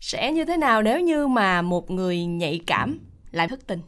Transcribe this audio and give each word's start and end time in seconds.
sẽ 0.00 0.32
như 0.32 0.44
thế 0.44 0.56
nào 0.56 0.82
nếu 0.82 1.00
như 1.00 1.26
mà 1.26 1.62
một 1.62 1.90
người 1.90 2.24
nhạy 2.24 2.60
cảm 2.66 2.98
lại 3.30 3.48
thất 3.48 3.66
tình? 3.66 3.80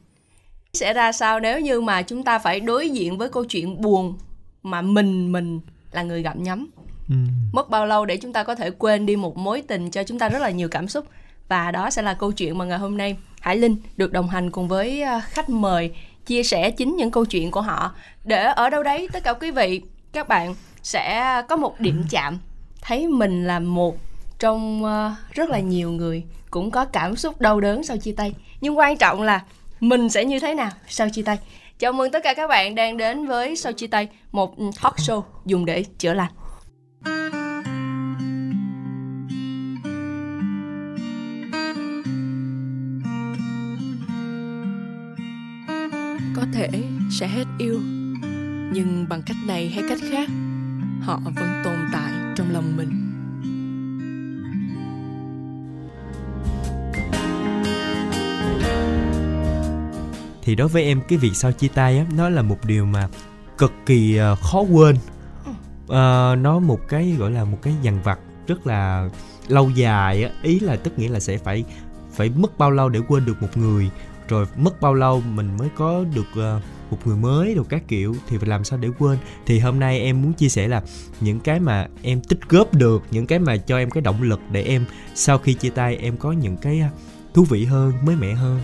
Sẽ 0.73 0.93
ra 0.93 1.13
sao 1.13 1.41
nếu 1.41 1.61
như 1.61 1.81
mà 1.81 2.03
chúng 2.03 2.23
ta 2.23 2.39
phải 2.39 2.61
đối 2.61 2.91
diện 2.91 3.19
với 3.19 3.29
câu 3.29 3.45
chuyện 3.45 3.81
buồn 3.81 4.19
mà 4.63 4.83
mình 4.83 5.33
mình 5.33 5.61
là 5.93 6.03
người 6.03 6.23
gặp 6.23 6.37
nhắm 6.37 6.71
ừ. 7.09 7.15
mất 7.53 7.71
bao 7.71 7.87
lâu 7.87 8.07
để 8.07 8.17
chúng 8.17 8.33
ta 8.33 8.45
có 8.45 8.55
thể 8.55 8.71
quên 8.71 9.07
đi 9.07 9.17
một 9.17 9.37
mối 9.37 9.63
tình 9.63 9.91
cho 9.91 10.05
chúng 10.05 10.19
ta 10.19 10.29
rất 10.29 10.39
là 10.39 10.51
nhiều 10.51 10.69
cảm 10.69 10.89
xúc? 10.89 11.07
Và 11.49 11.71
đó 11.71 11.91
sẽ 11.91 12.03
là 12.03 12.15
câu 12.15 12.33
chuyện 12.33 12.59
mà 12.59 12.65
ngày 12.65 12.79
hôm 12.79 12.97
nay 12.97 13.17
Hải 13.41 13.57
Linh 13.57 13.77
được 13.97 14.13
đồng 14.13 14.29
hành 14.29 14.51
cùng 14.51 14.69
với 14.69 15.03
à, 15.03 15.21
khách 15.21 15.49
mời 15.49 15.91
chia 16.27 16.43
sẻ 16.43 16.71
chính 16.71 16.97
những 16.97 17.11
câu 17.11 17.25
chuyện 17.25 17.51
của 17.51 17.61
họ. 17.61 17.95
Để 18.25 18.45
ở 18.45 18.71
đâu 18.71 18.83
đấy 18.83 19.09
tất 19.13 19.25
cả 19.25 19.33
quý 19.33 19.51
vị 19.51 19.83
các 20.13 20.29
bạn 20.29 20.55
sẽ 20.83 21.43
có 21.49 21.57
một 21.57 21.81
điểm 21.81 22.05
chạm. 22.11 22.39
Thấy 22.81 23.09
mình 23.09 23.47
là 23.47 23.59
một 23.59 23.97
trong 24.43 24.85
à, 24.85 25.17
rất 25.33 25.51
là 25.51 25.59
nhiều 25.61 25.91
người 25.91 26.25
cũng 26.51 26.71
có 26.71 26.85
cảm 26.85 27.17
xúc 27.17 27.41
đau 27.41 27.61
đớn 27.61 27.83
sau 27.83 27.97
chia 27.97 28.13
tay. 28.13 28.35
Nhưng 28.61 28.79
quan 28.79 28.97
trọng 28.97 29.23
là 29.23 29.45
mình 29.81 30.09
sẽ 30.09 30.25
như 30.25 30.41
thế 30.41 30.55
nào 30.55 30.71
sau 30.89 31.09
chia 31.09 31.23
tay. 31.23 31.39
Chào 31.79 31.93
mừng 31.93 32.13
tất 32.13 32.21
cả 32.25 32.35
các 32.35 32.47
bạn 32.47 32.75
đang 32.75 32.97
đến 32.97 33.27
với 33.27 33.57
sau 33.57 33.73
chia 33.73 33.87
tay 33.87 34.09
một 34.33 34.55
talk 34.83 34.97
show 34.97 35.23
dùng 35.47 35.65
để 35.65 35.85
chữa 35.99 36.15
lành. 36.15 36.33
Có 46.37 46.43
thể 46.53 46.69
sẽ 47.11 47.27
hết 47.27 47.45
yêu 47.59 47.81
nhưng 48.73 49.07
bằng 49.09 49.23
cách 49.27 49.37
này 49.47 49.69
hay 49.69 49.85
cách 49.89 49.99
khác 50.11 50.29
họ 51.03 51.21
vẫn 51.25 51.63
tồn 51.65 51.77
tại 51.93 52.13
trong 52.37 52.53
lòng 52.53 52.77
mình 52.77 53.02
thì 60.43 60.55
đối 60.55 60.69
với 60.69 60.83
em 60.85 61.01
cái 61.09 61.19
việc 61.19 61.35
sau 61.35 61.53
chia 61.53 61.69
tay 61.69 61.99
á 61.99 62.07
nó 62.17 62.29
là 62.29 62.43
một 62.43 62.59
điều 62.65 62.87
mà 62.87 63.09
cực 63.59 63.73
kỳ 63.87 64.21
uh, 64.33 64.39
khó 64.39 64.61
quên. 64.61 64.97
Uh, 65.85 66.39
nó 66.39 66.59
một 66.59 66.81
cái 66.89 67.15
gọi 67.19 67.31
là 67.31 67.45
một 67.45 67.59
cái 67.63 67.75
dằn 67.83 68.03
vặt 68.03 68.19
rất 68.47 68.67
là 68.67 69.09
lâu 69.49 69.71
dài 69.71 70.23
á. 70.23 70.31
Ý 70.43 70.61
là 70.61 70.77
tức 70.77 70.99
nghĩa 70.99 71.09
là 71.09 71.21
sẽ 71.21 71.39
phải 71.39 71.65
phải 72.13 72.31
mất 72.31 72.59
bao 72.59 72.71
lâu 72.71 72.89
để 72.89 73.01
quên 73.09 73.27
được 73.27 73.43
một 73.43 73.57
người. 73.57 73.91
Rồi 74.29 74.47
mất 74.57 74.81
bao 74.81 74.95
lâu 74.95 75.23
mình 75.35 75.57
mới 75.57 75.69
có 75.77 76.05
được 76.15 76.57
uh, 76.57 76.63
một 76.91 76.99
người 77.05 77.17
mới 77.17 77.55
được 77.55 77.69
các 77.69 77.89
kiểu 77.89 78.17
thì 78.29 78.39
phải 78.39 78.49
làm 78.49 78.65
sao 78.65 78.79
để 78.79 78.89
quên? 78.99 79.19
Thì 79.47 79.59
hôm 79.59 79.81
nay 79.81 80.01
em 80.01 80.23
muốn 80.23 80.33
chia 80.33 80.49
sẻ 80.49 80.69
là 80.69 80.83
những 81.21 81.41
cái 81.41 81.61
mà 81.61 81.87
em 82.03 82.21
tích 82.21 82.41
góp 82.49 82.75
được 82.75 83.03
những 83.11 83.27
cái 83.27 83.39
mà 83.39 83.57
cho 83.57 83.79
em 83.79 83.91
cái 83.91 84.01
động 84.01 84.23
lực 84.23 84.41
để 84.51 84.63
em 84.63 84.85
sau 85.15 85.39
khi 85.39 85.55
chia 85.55 85.71
tay 85.71 85.97
em 85.97 86.17
có 86.17 86.33
những 86.33 86.57
cái 86.57 86.83
thú 87.35 87.45
vị 87.45 87.65
hơn 87.65 87.93
mới 88.03 88.17
mẻ 88.17 88.35
hơn 88.35 88.61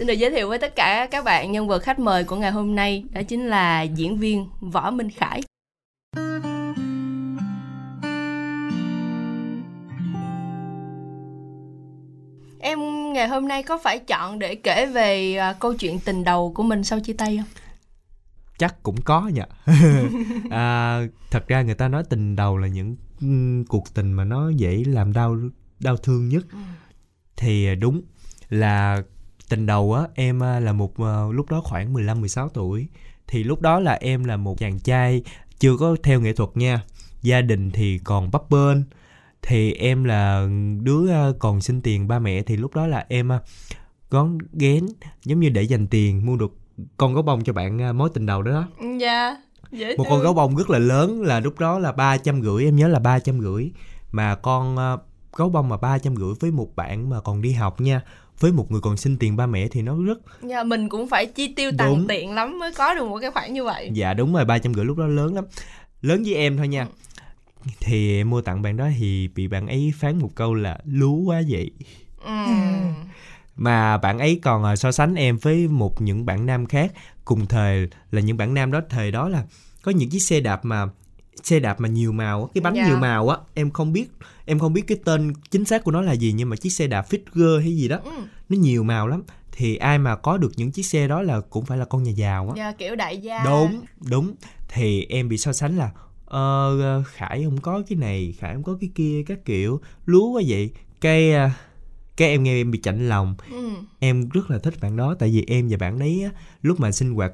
Xin 0.00 0.06
được 0.06 0.14
giới 0.14 0.30
thiệu 0.30 0.48
với 0.48 0.58
tất 0.58 0.76
cả 0.76 1.08
các 1.10 1.24
bạn 1.24 1.52
nhân 1.52 1.68
vật 1.68 1.78
khách 1.82 1.98
mời 1.98 2.24
của 2.24 2.36
ngày 2.36 2.50
hôm 2.50 2.74
nay 2.74 3.04
đó 3.10 3.22
chính 3.22 3.46
là 3.46 3.82
diễn 3.82 4.16
viên 4.16 4.46
Võ 4.60 4.90
Minh 4.90 5.08
Khải. 5.10 5.42
Em 12.60 12.78
ngày 13.12 13.28
hôm 13.28 13.48
nay 13.48 13.62
có 13.62 13.78
phải 13.78 13.98
chọn 13.98 14.38
để 14.38 14.54
kể 14.54 14.86
về 14.86 15.38
uh, 15.50 15.60
câu 15.60 15.74
chuyện 15.74 15.98
tình 15.98 16.24
đầu 16.24 16.52
của 16.54 16.62
mình 16.62 16.84
sau 16.84 17.00
chia 17.00 17.12
tay 17.12 17.36
không? 17.36 17.62
Chắc 18.58 18.82
cũng 18.82 19.00
có 19.04 19.30
nha. 19.34 19.46
à, 20.50 21.00
thật 21.30 21.48
ra 21.48 21.62
người 21.62 21.74
ta 21.74 21.88
nói 21.88 22.02
tình 22.08 22.36
đầu 22.36 22.56
là 22.58 22.68
những 22.68 22.96
cuộc 23.68 23.94
tình 23.94 24.12
mà 24.12 24.24
nó 24.24 24.50
dễ 24.50 24.82
làm 24.86 25.12
đau 25.12 25.36
đau 25.80 25.96
thương 25.96 26.28
nhất. 26.28 26.44
Ừ. 26.52 26.58
Thì 27.36 27.66
à, 27.66 27.74
đúng 27.74 28.02
là 28.48 29.02
tình 29.50 29.66
đầu 29.66 29.94
á 29.94 30.02
em 30.14 30.42
à, 30.42 30.60
là 30.60 30.72
một 30.72 30.92
uh, 31.02 31.34
lúc 31.34 31.50
đó 31.50 31.60
khoảng 31.64 31.92
15 31.92 32.20
16 32.20 32.48
tuổi. 32.48 32.88
Thì 33.26 33.44
lúc 33.44 33.60
đó 33.60 33.80
là 33.80 33.92
em 33.92 34.24
là 34.24 34.36
một 34.36 34.58
chàng 34.58 34.78
trai 34.78 35.22
chưa 35.58 35.76
có 35.76 35.96
theo 36.02 36.20
nghệ 36.20 36.32
thuật 36.32 36.50
nha. 36.54 36.82
Gia 37.22 37.40
đình 37.40 37.70
thì 37.70 37.98
còn 37.98 38.30
bấp 38.30 38.50
bênh. 38.50 38.78
Thì 39.42 39.72
em 39.72 40.04
là 40.04 40.46
đứa 40.82 41.30
uh, 41.30 41.38
còn 41.38 41.60
xin 41.60 41.82
tiền 41.82 42.08
ba 42.08 42.18
mẹ. 42.18 42.42
Thì 42.42 42.56
lúc 42.56 42.74
đó 42.74 42.86
là 42.86 43.06
em 43.08 43.30
gón 44.10 44.38
ghén 44.52 44.86
giống 45.24 45.40
như 45.40 45.48
để 45.48 45.62
dành 45.62 45.86
tiền 45.86 46.26
mua 46.26 46.36
được 46.36 46.56
con 46.96 47.14
gấu 47.14 47.22
bông 47.22 47.44
cho 47.44 47.52
bạn 47.52 47.98
mối 47.98 48.10
tình 48.14 48.26
đầu 48.26 48.42
đó 48.42 48.52
đó. 48.52 48.86
Dạ 49.00 49.36
dễ 49.70 49.96
một 49.96 50.04
thương. 50.04 50.10
con 50.10 50.22
gấu 50.22 50.32
bông 50.32 50.56
rất 50.56 50.70
là 50.70 50.78
lớn 50.78 51.22
là 51.22 51.40
lúc 51.40 51.58
đó 51.58 51.78
là 51.78 51.92
ba 51.92 52.16
trăm 52.16 52.42
rưỡi 52.42 52.64
em 52.64 52.76
nhớ 52.76 52.88
là 52.88 52.98
ba 52.98 53.18
trăm 53.18 53.40
rưỡi. 53.40 53.70
Mà 54.12 54.34
con 54.34 54.76
uh, 54.94 55.00
gấu 55.36 55.48
bông 55.48 55.68
mà 55.68 55.76
ba 55.76 55.98
trăm 55.98 56.16
rưỡi 56.16 56.34
với 56.40 56.50
một 56.50 56.76
bạn 56.76 57.10
mà 57.10 57.20
còn 57.20 57.42
đi 57.42 57.52
học 57.52 57.80
nha 57.80 58.00
với 58.40 58.52
một 58.52 58.70
người 58.70 58.80
còn 58.80 58.96
xin 58.96 59.16
tiền 59.16 59.36
ba 59.36 59.46
mẹ 59.46 59.68
thì 59.68 59.82
nó 59.82 59.96
rất 60.04 60.18
dạ 60.42 60.64
mình 60.64 60.88
cũng 60.88 61.08
phải 61.08 61.26
chi 61.26 61.54
tiêu 61.54 61.70
tằn 61.78 62.04
tiện 62.08 62.34
lắm 62.34 62.58
mới 62.58 62.72
có 62.72 62.94
được 62.94 63.04
một 63.04 63.18
cái 63.20 63.30
khoản 63.30 63.52
như 63.52 63.64
vậy. 63.64 63.90
Dạ 63.92 64.14
đúng 64.14 64.34
rồi 64.34 64.44
ba 64.44 64.58
trăm 64.58 64.74
rưỡi 64.74 64.84
lúc 64.84 64.98
đó 64.98 65.06
lớn 65.06 65.34
lắm. 65.34 65.44
Lớn 66.02 66.22
với 66.24 66.34
em 66.34 66.56
thôi 66.56 66.68
nha. 66.68 66.86
Ừ. 67.64 67.70
thì 67.80 68.20
em 68.20 68.30
mua 68.30 68.40
tặng 68.40 68.62
bạn 68.62 68.76
đó 68.76 68.88
thì 68.98 69.28
bị 69.28 69.48
bạn 69.48 69.66
ấy 69.66 69.92
phán 69.98 70.18
một 70.18 70.30
câu 70.34 70.54
là 70.54 70.78
lú 70.84 71.22
quá 71.26 71.42
vậy. 71.48 71.70
Ừ. 72.24 72.32
mà 73.56 73.98
bạn 73.98 74.18
ấy 74.18 74.40
còn 74.42 74.64
à, 74.64 74.76
so 74.76 74.92
sánh 74.92 75.14
em 75.14 75.38
với 75.38 75.68
một 75.68 76.00
những 76.00 76.26
bạn 76.26 76.46
nam 76.46 76.66
khác. 76.66 76.92
Cùng 77.24 77.46
thời 77.46 77.88
là 78.10 78.20
những 78.20 78.36
bạn 78.36 78.54
nam 78.54 78.72
đó 78.72 78.80
thời 78.88 79.10
đó 79.10 79.28
là 79.28 79.42
có 79.82 79.92
những 79.92 80.10
chiếc 80.10 80.18
xe 80.18 80.40
đạp 80.40 80.64
mà 80.64 80.86
xe 81.42 81.60
đạp 81.60 81.80
mà 81.80 81.88
nhiều 81.88 82.12
màu 82.12 82.50
cái 82.54 82.62
bánh 82.62 82.74
yeah. 82.74 82.86
Dạ. 82.86 82.90
nhiều 82.90 83.00
màu 83.00 83.28
á 83.28 83.36
em 83.54 83.70
không 83.70 83.92
biết 83.92 84.10
em 84.46 84.58
không 84.58 84.72
biết 84.72 84.82
cái 84.86 84.98
tên 85.04 85.32
chính 85.50 85.64
xác 85.64 85.84
của 85.84 85.90
nó 85.90 86.00
là 86.00 86.12
gì 86.12 86.32
nhưng 86.32 86.48
mà 86.48 86.56
chiếc 86.56 86.70
xe 86.70 86.86
đạp 86.86 87.06
Fisker 87.10 87.60
hay 87.60 87.76
gì 87.76 87.88
đó 87.88 87.98
ừ. 88.04 88.10
nó 88.48 88.56
nhiều 88.58 88.84
màu 88.84 89.08
lắm 89.08 89.22
thì 89.52 89.76
ai 89.76 89.98
mà 89.98 90.16
có 90.16 90.36
được 90.36 90.52
những 90.56 90.70
chiếc 90.70 90.86
xe 90.86 91.08
đó 91.08 91.22
là 91.22 91.40
cũng 91.40 91.64
phải 91.64 91.78
là 91.78 91.84
con 91.84 92.02
nhà 92.02 92.10
giàu 92.10 92.50
á 92.50 92.62
yeah, 92.62 92.74
dạ, 92.74 92.86
kiểu 92.86 92.96
đại 92.96 93.18
gia 93.18 93.44
đúng 93.44 93.80
đúng 94.10 94.34
thì 94.68 95.06
em 95.08 95.28
bị 95.28 95.38
so 95.38 95.52
sánh 95.52 95.78
là 95.78 95.90
uh, 96.26 97.06
khải 97.06 97.44
không 97.44 97.60
có 97.60 97.82
cái 97.88 97.96
này 97.98 98.34
khải 98.38 98.54
không 98.54 98.62
có 98.62 98.76
cái 98.80 98.90
kia 98.94 99.22
các 99.26 99.44
kiểu 99.44 99.80
lúa 100.06 100.30
quá 100.30 100.42
vậy 100.46 100.70
cái 101.00 101.32
uh, 101.46 101.50
cái 102.16 102.28
em 102.28 102.42
nghe 102.42 102.60
em 102.60 102.70
bị 102.70 102.80
chạnh 102.82 103.08
lòng 103.08 103.34
ừ. 103.50 103.70
em 103.98 104.28
rất 104.28 104.50
là 104.50 104.58
thích 104.58 104.74
bạn 104.80 104.96
đó 104.96 105.14
tại 105.18 105.30
vì 105.30 105.44
em 105.48 105.68
và 105.68 105.76
bạn 105.76 105.98
ấy 105.98 106.22
á, 106.22 106.30
lúc 106.62 106.80
mà 106.80 106.92
sinh 106.92 107.14
hoạt 107.14 107.32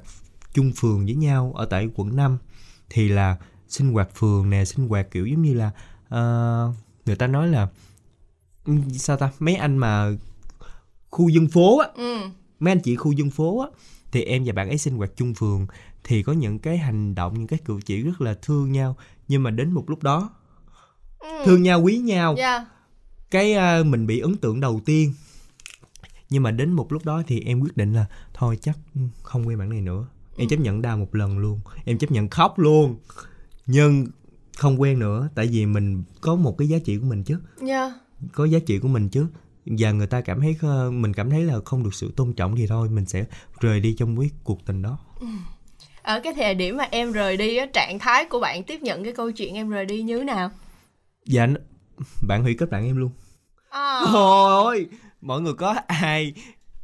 chung 0.53 0.71
phường 0.75 1.05
với 1.05 1.15
nhau 1.15 1.53
ở 1.55 1.65
tại 1.65 1.89
quận 1.95 2.15
5 2.15 2.37
thì 2.89 3.09
là 3.09 3.37
sinh 3.67 3.91
hoạt 3.91 4.09
phường 4.15 4.49
nè 4.49 4.65
sinh 4.65 4.87
hoạt 4.87 5.11
kiểu 5.11 5.25
giống 5.25 5.41
như 5.41 5.53
là 5.53 5.71
uh, 6.07 6.75
người 7.05 7.15
ta 7.15 7.27
nói 7.27 7.47
là 7.47 7.67
ừ, 8.65 8.73
sao 8.93 9.17
ta 9.17 9.31
mấy 9.39 9.55
anh 9.55 9.77
mà 9.77 10.11
khu 11.09 11.29
dân 11.29 11.47
phố 11.47 11.79
á 11.79 11.87
ừ. 11.95 12.17
mấy 12.59 12.71
anh 12.71 12.79
chị 12.79 12.95
khu 12.95 13.11
dân 13.11 13.29
phố 13.29 13.61
á 13.61 13.67
thì 14.11 14.23
em 14.23 14.43
và 14.45 14.53
bạn 14.53 14.67
ấy 14.69 14.77
sinh 14.77 14.97
hoạt 14.97 15.11
chung 15.15 15.33
phường 15.33 15.67
thì 16.03 16.23
có 16.23 16.33
những 16.33 16.59
cái 16.59 16.77
hành 16.77 17.15
động 17.15 17.33
những 17.33 17.47
cái 17.47 17.59
cử 17.65 17.79
chỉ 17.85 18.01
rất 18.01 18.21
là 18.21 18.33
thương 18.41 18.71
nhau 18.71 18.97
nhưng 19.27 19.43
mà 19.43 19.51
đến 19.51 19.71
một 19.71 19.89
lúc 19.89 20.03
đó 20.03 20.29
ừ. 21.19 21.29
thương 21.45 21.63
nhau 21.63 21.81
quý 21.81 21.97
nhau 21.97 22.35
yeah. 22.37 22.61
Dạ. 22.61 22.65
cái 23.31 23.55
uh, 23.81 23.85
mình 23.85 24.07
bị 24.07 24.19
ấn 24.19 24.37
tượng 24.37 24.59
đầu 24.59 24.81
tiên 24.85 25.13
nhưng 26.29 26.43
mà 26.43 26.51
đến 26.51 26.71
một 26.71 26.91
lúc 26.91 27.05
đó 27.05 27.21
thì 27.27 27.41
em 27.41 27.59
quyết 27.59 27.77
định 27.77 27.93
là 27.93 28.05
thôi 28.33 28.57
chắc 28.61 28.77
không 29.23 29.47
quen 29.47 29.57
bạn 29.59 29.69
này 29.69 29.81
nữa 29.81 30.07
em 30.37 30.47
ừ. 30.47 30.49
chấp 30.49 30.59
nhận 30.59 30.81
đau 30.81 30.97
một 30.97 31.15
lần 31.15 31.37
luôn 31.37 31.59
em 31.85 31.97
chấp 31.97 32.11
nhận 32.11 32.29
khóc 32.29 32.59
luôn 32.59 32.95
nhưng 33.67 34.07
không 34.57 34.81
quen 34.81 34.99
nữa 34.99 35.29
tại 35.35 35.47
vì 35.47 35.65
mình 35.65 36.03
có 36.21 36.35
một 36.35 36.57
cái 36.57 36.67
giá 36.67 36.77
trị 36.85 36.97
của 36.97 37.05
mình 37.05 37.23
chứ 37.23 37.39
yeah. 37.67 37.69
Dạ. 37.69 37.93
có 38.33 38.45
giá 38.45 38.59
trị 38.65 38.79
của 38.79 38.87
mình 38.87 39.09
chứ 39.09 39.27
và 39.65 39.91
người 39.91 40.07
ta 40.07 40.21
cảm 40.21 40.41
thấy 40.41 40.57
mình 40.91 41.13
cảm 41.13 41.29
thấy 41.29 41.43
là 41.43 41.53
không 41.65 41.83
được 41.83 41.93
sự 41.93 42.11
tôn 42.15 42.33
trọng 42.33 42.55
thì 42.55 42.67
thôi 42.67 42.89
mình 42.89 43.05
sẽ 43.05 43.25
rời 43.59 43.79
đi 43.79 43.95
trong 43.97 44.19
cái 44.19 44.29
cuộc 44.43 44.65
tình 44.65 44.81
đó 44.81 44.97
ừ. 45.19 45.27
ở 46.01 46.19
cái 46.19 46.33
thời 46.33 46.55
điểm 46.55 46.77
mà 46.77 46.87
em 46.91 47.11
rời 47.11 47.37
đi 47.37 47.57
á 47.57 47.65
trạng 47.73 47.99
thái 47.99 48.25
của 48.25 48.39
bạn 48.39 48.63
tiếp 48.63 48.81
nhận 48.81 49.03
cái 49.03 49.13
câu 49.13 49.31
chuyện 49.31 49.55
em 49.55 49.69
rời 49.69 49.85
đi 49.85 50.01
như 50.01 50.17
thế 50.17 50.23
nào 50.23 50.51
dạ 51.25 51.47
bạn 52.27 52.43
hủy 52.43 52.55
kết 52.57 52.69
bạn 52.69 52.85
em 52.85 52.97
luôn 52.97 53.11
à. 53.69 54.01
ôi 54.13 54.87
mọi 55.21 55.41
người 55.41 55.53
có 55.53 55.75
ai 55.87 56.33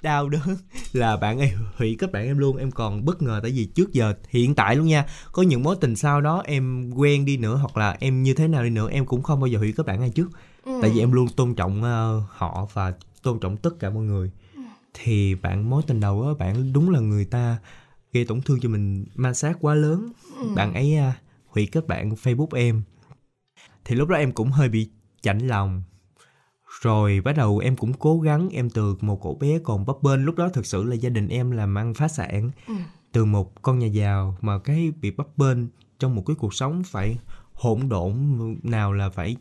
đau 0.04 0.30
đớn 0.30 0.58
là 0.94 1.18
bạn 1.18 1.40
ấy 1.40 1.52
hủy 1.78 1.96
kết 2.00 2.12
bạn 2.12 2.26
em 2.26 2.38
luôn. 2.38 2.58
Em 2.58 2.72
còn 2.72 3.06
bất 3.06 3.22
ngờ 3.22 3.40
tại 3.44 3.52
vì 3.52 3.66
trước 3.66 3.94
giờ 3.94 4.14
hiện 4.30 4.56
tại 4.56 4.76
luôn 4.76 4.88
nha. 4.88 5.06
Có 5.32 5.42
những 5.42 5.64
mối 5.64 5.76
tình 5.82 5.96
sau 5.96 6.22
đó 6.22 6.42
em 6.46 6.92
quen 6.96 7.26
đi 7.26 7.38
nữa 7.38 7.56
hoặc 7.56 7.78
là 7.78 7.98
em 8.00 8.24
như 8.24 8.34
thế 8.34 8.48
nào 8.48 8.64
đi 8.64 8.70
nữa 8.70 8.90
em 8.90 9.06
cũng 9.06 9.24
không 9.24 9.40
bao 9.40 9.48
giờ 9.48 9.60
hủy 9.60 9.74
kết 9.78 9.86
bạn 9.86 10.02
ai 10.02 10.10
trước. 10.10 10.30
Ừ. 10.64 10.80
tại 10.82 10.92
vì 10.94 11.00
em 11.00 11.12
luôn 11.12 11.28
tôn 11.36 11.56
trọng 11.56 11.78
uh, 11.80 12.24
họ 12.30 12.68
và 12.74 12.94
tôn 13.22 13.40
trọng 13.40 13.58
tất 13.58 13.80
cả 13.80 13.90
mọi 13.90 14.04
người. 14.04 14.32
Ừ. 14.56 14.62
thì 14.94 15.36
bạn 15.36 15.70
mối 15.70 15.82
tình 15.88 16.00
đầu 16.00 16.28
á 16.28 16.34
bạn 16.40 16.74
đúng 16.74 16.90
là 16.90 17.00
người 17.00 17.26
ta 17.26 17.58
gây 18.14 18.26
tổn 18.26 18.42
thương 18.42 18.60
cho 18.62 18.70
mình 18.70 19.06
ma 19.16 19.34
sát 19.34 19.58
quá 19.62 19.74
lớn. 19.74 20.12
Ừ. 20.40 20.48
bạn 20.56 20.74
ấy 20.74 20.98
uh, 21.10 21.14
hủy 21.48 21.68
kết 21.72 21.88
bạn 21.88 22.14
facebook 22.14 22.56
em. 22.56 22.82
Thì 23.86 23.96
lúc 23.96 24.10
đó 24.10 24.16
em 24.16 24.32
cũng 24.32 24.52
hơi 24.52 24.70
bị 24.70 24.90
chạnh 25.22 25.48
lòng 25.48 25.84
rồi 26.84 27.22
bắt 27.22 27.34
đầu 27.38 27.58
em 27.58 27.76
cũng 27.76 27.94
cố 27.94 28.20
gắng 28.20 28.50
em 28.50 28.70
từ 28.70 28.96
một 29.02 29.24
cậu 29.24 29.36
bé 29.36 29.60
còn 29.64 29.86
bấp 29.86 30.04
bênh 30.04 30.26
lúc 30.26 30.36
đó 30.36 30.50
thực 30.50 30.66
sự 30.66 30.84
là 30.84 30.96
gia 30.96 31.10
đình 31.10 31.28
em 31.28 31.52
làm 31.52 31.78
ăn 31.78 31.94
phá 31.94 32.08
sản. 32.08 32.52
Ừ. 32.68 32.74
từ 33.12 33.26
một 33.26 33.62
con 33.62 33.80
nhà 33.80 33.88
giàu 33.88 34.38
mà 34.42 34.60
cái 34.60 34.92
bị 35.02 35.12
bấp 35.12 35.38
bênh 35.38 35.58
trong 36.00 36.16
một 36.16 36.24
cái 36.26 36.36
cuộc 36.36 36.54
sống 36.54 36.84
phải 36.84 37.18
hỗn 37.54 37.90
độn 37.90 38.16
nào 38.64 38.94
là 38.94 39.10
phải 39.10 39.36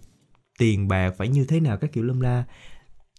tiền 0.58 0.88
bạc 0.88 1.14
phải 1.18 1.28
như 1.28 1.44
thế 1.44 1.60
nào 1.60 1.76
các 1.76 1.92
kiểu 1.92 2.04
lâm 2.04 2.20
la 2.20 2.44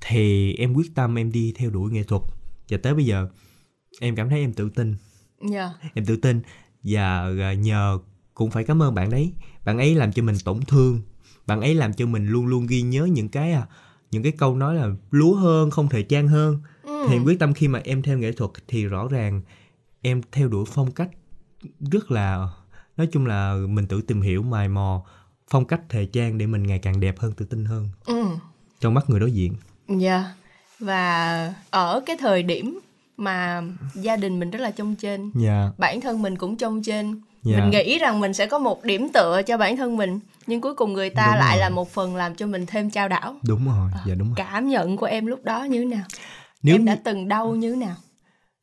thì 0.05 0.53
em 0.53 0.73
quyết 0.73 0.95
tâm 0.95 1.17
em 1.17 1.31
đi 1.31 1.53
theo 1.55 1.69
đuổi 1.69 1.91
nghệ 1.91 2.03
thuật. 2.03 2.21
Và 2.69 2.77
tới 2.77 2.93
bây 2.93 3.05
giờ 3.05 3.27
em 3.99 4.15
cảm 4.15 4.29
thấy 4.29 4.39
em 4.39 4.53
tự 4.53 4.69
tin. 4.69 4.95
Yeah. 5.53 5.71
em 5.93 6.05
tự 6.05 6.15
tin. 6.15 6.41
Và 6.83 7.29
à, 7.41 7.53
nhờ 7.53 7.99
cũng 8.33 8.51
phải 8.51 8.63
cảm 8.63 8.81
ơn 8.81 8.95
bạn 8.95 9.09
đấy. 9.09 9.33
Bạn 9.65 9.77
ấy 9.77 9.95
làm 9.95 10.11
cho 10.11 10.23
mình 10.23 10.35
tổn 10.45 10.61
thương. 10.61 11.01
Bạn 11.47 11.61
ấy 11.61 11.75
làm 11.75 11.93
cho 11.93 12.05
mình 12.05 12.27
luôn 12.27 12.45
luôn 12.45 12.67
ghi 12.67 12.81
nhớ 12.81 13.05
những 13.05 13.29
cái 13.29 13.51
à 13.51 13.67
những 14.13 14.23
cái 14.23 14.31
câu 14.31 14.55
nói 14.55 14.75
là 14.75 14.87
lúa 15.11 15.35
hơn 15.35 15.71
không 15.71 15.89
thể 15.89 16.03
trang 16.03 16.27
hơn 16.27 16.57
ừ. 16.83 17.05
thì 17.07 17.15
em 17.15 17.23
quyết 17.23 17.39
tâm 17.39 17.53
khi 17.53 17.67
mà 17.67 17.81
em 17.83 18.01
theo 18.01 18.17
nghệ 18.17 18.31
thuật 18.31 18.51
thì 18.67 18.85
rõ 18.85 19.07
ràng 19.07 19.41
em 20.01 20.21
theo 20.31 20.47
đuổi 20.47 20.65
phong 20.67 20.91
cách 20.91 21.09
rất 21.91 22.11
là 22.11 22.49
nói 22.97 23.07
chung 23.11 23.25
là 23.25 23.55
mình 23.69 23.87
tự 23.87 24.01
tìm 24.01 24.21
hiểu 24.21 24.43
mài 24.43 24.69
mò 24.69 25.03
phong 25.47 25.65
cách 25.65 25.81
thời 25.89 26.05
trang 26.05 26.37
để 26.37 26.47
mình 26.47 26.63
ngày 26.63 26.79
càng 26.79 26.99
đẹp 26.99 27.19
hơn 27.19 27.31
tự 27.31 27.45
tin 27.45 27.65
hơn 27.65 27.89
ừ. 28.05 28.25
trong 28.79 28.93
mắt 28.93 29.09
người 29.09 29.19
đối 29.19 29.31
diện 29.31 29.55
dạ 29.87 30.17
yeah. 30.17 30.35
và 30.79 31.53
ở 31.69 32.03
cái 32.05 32.17
thời 32.19 32.43
điểm 32.43 32.79
mà 33.17 33.63
gia 33.93 34.15
đình 34.15 34.39
mình 34.39 34.51
rất 34.51 34.59
là 34.61 34.71
trông 34.71 34.95
trên 34.95 35.21
yeah. 35.21 35.33
Dạ. 35.35 35.71
bản 35.77 36.01
thân 36.01 36.21
mình 36.21 36.37
cũng 36.37 36.57
trông 36.57 36.83
trên 36.83 37.21
yeah. 37.45 37.57
Dạ. 37.57 37.59
mình 37.59 37.69
nghĩ 37.69 37.99
rằng 37.99 38.19
mình 38.19 38.33
sẽ 38.33 38.47
có 38.47 38.59
một 38.59 38.83
điểm 38.83 39.09
tựa 39.13 39.41
cho 39.41 39.57
bản 39.57 39.77
thân 39.77 39.97
mình 39.97 40.19
nhưng 40.47 40.61
cuối 40.61 40.75
cùng 40.75 40.93
người 40.93 41.09
ta 41.09 41.27
đúng 41.31 41.39
lại 41.39 41.57
rồi. 41.57 41.59
là 41.59 41.69
một 41.69 41.89
phần 41.89 42.15
làm 42.15 42.35
cho 42.35 42.47
mình 42.47 42.65
thêm 42.65 42.89
trao 42.89 43.07
đảo 43.07 43.35
đúng 43.47 43.65
rồi 43.65 43.89
ờ, 43.93 43.99
dạ 44.07 44.15
đúng 44.15 44.27
rồi 44.27 44.35
cảm 44.37 44.67
nhận 44.67 44.97
của 44.97 45.05
em 45.05 45.25
lúc 45.25 45.43
đó 45.43 45.63
như 45.63 45.79
thế 45.79 45.85
nào 45.85 46.05
Nếu 46.61 46.75
em 46.75 46.85
đã 46.85 46.97
từng 47.03 47.27
đau 47.27 47.55
như 47.55 47.69
thế 47.69 47.75
nào 47.75 47.95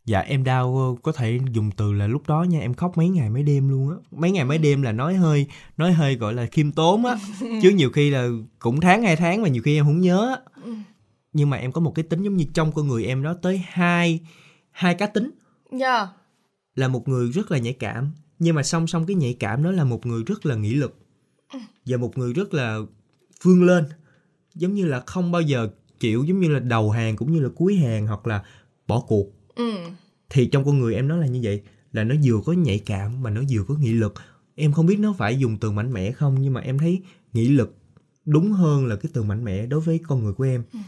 dạ 0.04 0.20
em 0.20 0.44
đau 0.44 0.98
có 1.02 1.12
thể 1.12 1.38
dùng 1.52 1.70
từ 1.76 1.92
là 1.92 2.06
lúc 2.06 2.22
đó 2.28 2.42
nha 2.42 2.60
em 2.60 2.74
khóc 2.74 2.96
mấy 2.96 3.08
ngày 3.08 3.30
mấy 3.30 3.42
đêm 3.42 3.68
luôn 3.68 3.90
á 3.90 3.96
mấy 4.10 4.30
ngày 4.30 4.44
mấy 4.44 4.58
đêm 4.58 4.82
là 4.82 4.92
nói 4.92 5.14
hơi 5.14 5.46
nói 5.76 5.92
hơi 5.92 6.14
gọi 6.14 6.34
là 6.34 6.46
khiêm 6.46 6.72
tốn 6.72 7.04
á 7.04 7.16
chứ 7.62 7.70
nhiều 7.70 7.90
khi 7.90 8.10
là 8.10 8.28
cũng 8.58 8.80
tháng 8.80 9.02
hai 9.02 9.16
tháng 9.16 9.42
mà 9.42 9.48
nhiều 9.48 9.62
khi 9.62 9.78
em 9.78 9.84
không 9.84 10.00
nhớ 10.00 10.36
ừ. 10.64 10.74
nhưng 11.32 11.50
mà 11.50 11.56
em 11.56 11.72
có 11.72 11.80
một 11.80 11.94
cái 11.94 12.02
tính 12.02 12.22
giống 12.22 12.36
như 12.36 12.44
trong 12.54 12.72
con 12.72 12.88
người 12.88 13.04
em 13.04 13.22
đó 13.22 13.34
tới 13.42 13.62
hai 13.68 14.20
hai 14.70 14.94
cá 14.94 15.06
tính 15.06 15.30
yeah. 15.70 15.80
Dạ. 15.80 16.08
là 16.74 16.88
một 16.88 17.08
người 17.08 17.30
rất 17.30 17.50
là 17.50 17.58
nhạy 17.58 17.72
cảm 17.72 18.12
nhưng 18.40 18.54
mà 18.54 18.62
song 18.62 18.86
song 18.86 19.06
cái 19.06 19.16
nhạy 19.16 19.36
cảm 19.40 19.62
đó 19.62 19.70
là 19.70 19.84
một 19.84 20.06
người 20.06 20.22
rất 20.26 20.46
là 20.46 20.54
nghị 20.54 20.74
lực 20.74 20.98
và 21.86 21.96
một 21.96 22.18
người 22.18 22.32
rất 22.32 22.54
là 22.54 22.78
vươn 23.42 23.62
lên 23.62 23.84
giống 24.54 24.74
như 24.74 24.84
là 24.84 25.00
không 25.06 25.32
bao 25.32 25.42
giờ 25.42 25.68
chịu 26.00 26.24
giống 26.24 26.40
như 26.40 26.48
là 26.48 26.60
đầu 26.60 26.90
hàng 26.90 27.16
cũng 27.16 27.32
như 27.32 27.40
là 27.40 27.48
cuối 27.54 27.76
hàng 27.76 28.06
hoặc 28.06 28.26
là 28.26 28.42
bỏ 28.86 29.00
cuộc 29.08 29.26
ừ. 29.54 29.72
thì 30.30 30.46
trong 30.46 30.64
con 30.64 30.78
người 30.78 30.94
em 30.94 31.08
nó 31.08 31.16
là 31.16 31.26
như 31.26 31.40
vậy 31.42 31.62
là 31.92 32.04
nó 32.04 32.14
vừa 32.24 32.40
có 32.44 32.52
nhạy 32.52 32.78
cảm 32.78 33.22
mà 33.22 33.30
nó 33.30 33.42
vừa 33.50 33.64
có 33.64 33.74
nghị 33.74 33.92
lực 33.92 34.14
em 34.54 34.72
không 34.72 34.86
biết 34.86 34.98
nó 34.98 35.14
phải 35.18 35.38
dùng 35.38 35.58
từ 35.58 35.70
mạnh 35.70 35.92
mẽ 35.92 36.12
không 36.12 36.36
nhưng 36.40 36.52
mà 36.52 36.60
em 36.60 36.78
thấy 36.78 37.02
nghị 37.32 37.48
lực 37.48 37.76
đúng 38.24 38.52
hơn 38.52 38.86
là 38.86 38.96
cái 38.96 39.10
từ 39.14 39.22
mạnh 39.22 39.44
mẽ 39.44 39.66
đối 39.66 39.80
với 39.80 40.00
con 40.06 40.24
người 40.24 40.32
của 40.32 40.44
em 40.44 40.62
ừ. 40.72 40.78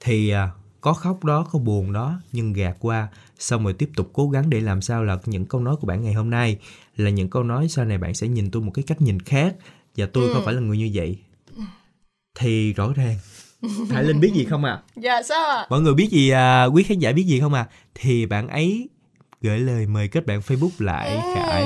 thì 0.00 0.30
à, 0.30 0.50
có 0.80 0.92
khóc 0.92 1.24
đó 1.24 1.46
có 1.52 1.58
buồn 1.58 1.92
đó 1.92 2.20
nhưng 2.32 2.52
gạt 2.52 2.76
qua 2.80 3.08
xong 3.38 3.64
rồi 3.64 3.72
tiếp 3.72 3.90
tục 3.96 4.10
cố 4.12 4.30
gắng 4.30 4.50
để 4.50 4.60
làm 4.60 4.82
sao 4.82 5.04
là 5.04 5.18
những 5.26 5.46
câu 5.46 5.60
nói 5.60 5.76
của 5.80 5.86
bạn 5.86 6.02
ngày 6.02 6.12
hôm 6.12 6.30
nay 6.30 6.58
là 6.96 7.10
những 7.10 7.30
câu 7.30 7.42
nói 7.42 7.68
sau 7.68 7.84
này 7.84 7.98
bạn 7.98 8.14
sẽ 8.14 8.28
nhìn 8.28 8.50
tôi 8.50 8.62
một 8.62 8.70
cái 8.74 8.82
cách 8.86 9.00
nhìn 9.00 9.20
khác 9.20 9.54
và 9.96 10.06
tôi 10.12 10.24
ừ. 10.24 10.34
không 10.34 10.44
phải 10.44 10.54
là 10.54 10.60
người 10.60 10.78
như 10.78 10.90
vậy 10.94 11.18
thì 12.38 12.72
rõ 12.72 12.92
ràng 12.96 13.16
Hải 13.90 14.04
Linh 14.04 14.20
biết 14.20 14.32
gì 14.34 14.44
không 14.44 14.64
à? 14.64 14.82
Dạ 14.96 15.22
sao 15.22 15.50
ạ? 15.50 15.66
Mọi 15.70 15.80
người 15.80 15.94
biết 15.94 16.08
gì 16.10 16.30
à, 16.30 16.64
quý 16.64 16.82
khán 16.82 16.98
giả 16.98 17.12
biết 17.12 17.22
gì 17.22 17.40
không 17.40 17.54
à? 17.54 17.66
Thì 17.94 18.26
bạn 18.26 18.48
ấy 18.48 18.88
gửi 19.40 19.58
lời 19.58 19.86
mời 19.86 20.08
kết 20.08 20.26
bạn 20.26 20.40
Facebook 20.40 20.70
lại 20.78 21.10
ừ. 21.10 21.20
Khải. 21.34 21.64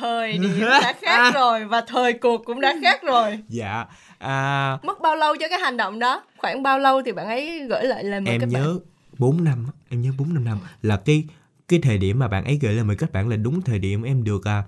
Thời 0.00 0.38
điểm 0.38 0.60
đã 0.82 0.94
khác 1.00 1.34
rồi 1.34 1.64
và 1.64 1.80
thời 1.80 2.12
cuộc 2.12 2.44
cũng 2.44 2.60
đã 2.60 2.74
khác 2.82 3.02
rồi. 3.02 3.38
Dạ. 3.48 3.84
À... 4.18 4.78
Mất 4.82 5.00
bao 5.00 5.16
lâu 5.16 5.36
cho 5.40 5.48
cái 5.48 5.58
hành 5.58 5.76
động 5.76 5.98
đó? 5.98 6.22
Khoảng 6.38 6.62
bao 6.62 6.78
lâu 6.78 7.02
thì 7.02 7.12
bạn 7.12 7.26
ấy 7.26 7.66
gửi 7.68 7.84
lại 7.84 8.04
lời 8.04 8.20
mời 8.20 8.32
em 8.32 8.40
kết 8.40 8.46
nhớ 8.46 8.64
bạn? 8.64 8.78
4 9.18 9.44
năm, 9.44 9.66
em 9.88 10.02
nhớ 10.02 10.10
4 10.18 10.34
năm 10.34 10.44
năm 10.44 10.58
là 10.82 10.96
cái 10.96 11.24
cái 11.70 11.80
thời 11.82 11.98
điểm 11.98 12.18
mà 12.18 12.28
bạn 12.28 12.44
ấy 12.44 12.58
gửi 12.62 12.74
lời 12.74 12.84
mời 12.84 12.96
kết 12.96 13.12
bạn 13.12 13.28
là 13.28 13.36
đúng 13.36 13.62
thời 13.62 13.78
điểm 13.78 14.02
em 14.02 14.24
được 14.24 14.44
à, 14.44 14.64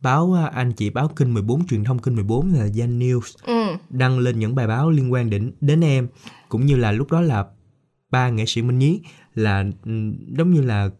báo 0.00 0.36
à, 0.38 0.50
anh 0.54 0.72
chị 0.72 0.90
báo 0.90 1.08
kênh 1.08 1.34
14 1.34 1.66
truyền 1.66 1.84
thông 1.84 1.98
kênh 1.98 2.16
14 2.16 2.54
là 2.54 2.64
Danh 2.64 2.98
News 2.98 3.36
ừ. 3.42 3.76
đăng 3.90 4.18
lên 4.18 4.38
những 4.38 4.54
bài 4.54 4.66
báo 4.66 4.90
liên 4.90 5.12
quan 5.12 5.30
đến 5.30 5.52
đến 5.60 5.84
em 5.84 6.08
cũng 6.48 6.66
như 6.66 6.76
là 6.76 6.92
lúc 6.92 7.12
đó 7.12 7.20
là 7.20 7.44
ba 8.10 8.28
nghệ 8.28 8.44
sĩ 8.46 8.62
Minh 8.62 8.78
Nhí 8.78 9.00
là 9.34 9.64
ừ, 9.84 9.90
giống 10.38 10.50
như 10.50 10.62
là 10.62 10.90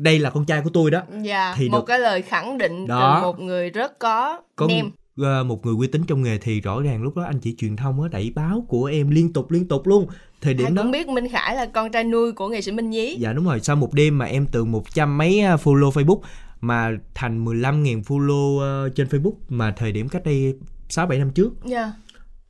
đây 0.00 0.18
là 0.18 0.30
con 0.30 0.44
trai 0.44 0.60
của 0.60 0.70
tôi 0.70 0.90
đó. 0.90 1.02
Dạ, 1.22 1.54
thì 1.56 1.68
một 1.68 1.78
được... 1.78 1.84
cái 1.86 1.98
lời 1.98 2.22
khẳng 2.22 2.58
định 2.58 2.86
đó. 2.86 3.18
từ 3.20 3.26
một 3.26 3.40
người 3.40 3.70
rất 3.70 3.98
có, 3.98 4.40
có 4.56 4.66
nem. 4.66 4.90
Uh, 5.20 5.46
một 5.46 5.66
người 5.66 5.74
uy 5.78 5.86
tín 5.86 6.02
trong 6.06 6.22
nghề 6.22 6.38
thì 6.38 6.60
rõ 6.60 6.82
ràng 6.82 7.02
lúc 7.02 7.16
đó 7.16 7.22
anh 7.22 7.40
chị 7.40 7.54
truyền 7.58 7.76
thông 7.76 8.02
á 8.02 8.08
đẩy 8.08 8.32
báo 8.34 8.64
của 8.68 8.84
em 8.84 9.10
liên 9.10 9.32
tục 9.32 9.50
liên 9.50 9.68
tục 9.68 9.86
luôn 9.86 10.06
thời 10.40 10.54
điểm 10.54 10.66
Ai 10.66 10.70
đó 10.70 10.82
cũng 10.82 10.90
biết 10.90 11.08
Minh 11.08 11.28
Khải 11.28 11.56
là 11.56 11.66
con 11.66 11.92
trai 11.92 12.04
nuôi 12.04 12.32
của 12.32 12.48
nghệ 12.48 12.60
sĩ 12.60 12.72
Minh 12.72 12.90
Nhí 12.90 13.16
dạ 13.18 13.32
đúng 13.32 13.44
rồi 13.44 13.60
sau 13.60 13.76
một 13.76 13.94
đêm 13.94 14.18
mà 14.18 14.24
em 14.24 14.46
từ 14.46 14.64
một 14.64 14.94
trăm 14.94 15.18
mấy 15.18 15.40
à, 15.40 15.56
follow 15.56 15.90
Facebook 15.90 16.20
mà 16.60 16.90
thành 17.14 17.44
15.000 17.44 18.02
follow 18.02 18.86
uh, 18.86 18.94
trên 18.94 19.06
Facebook 19.06 19.34
mà 19.48 19.70
thời 19.70 19.92
điểm 19.92 20.08
cách 20.08 20.24
đây 20.24 20.54
6 20.88 21.06
7 21.06 21.18
năm 21.18 21.30
trước. 21.30 21.52
Dạ. 21.64 21.78
Yeah. 21.78 21.92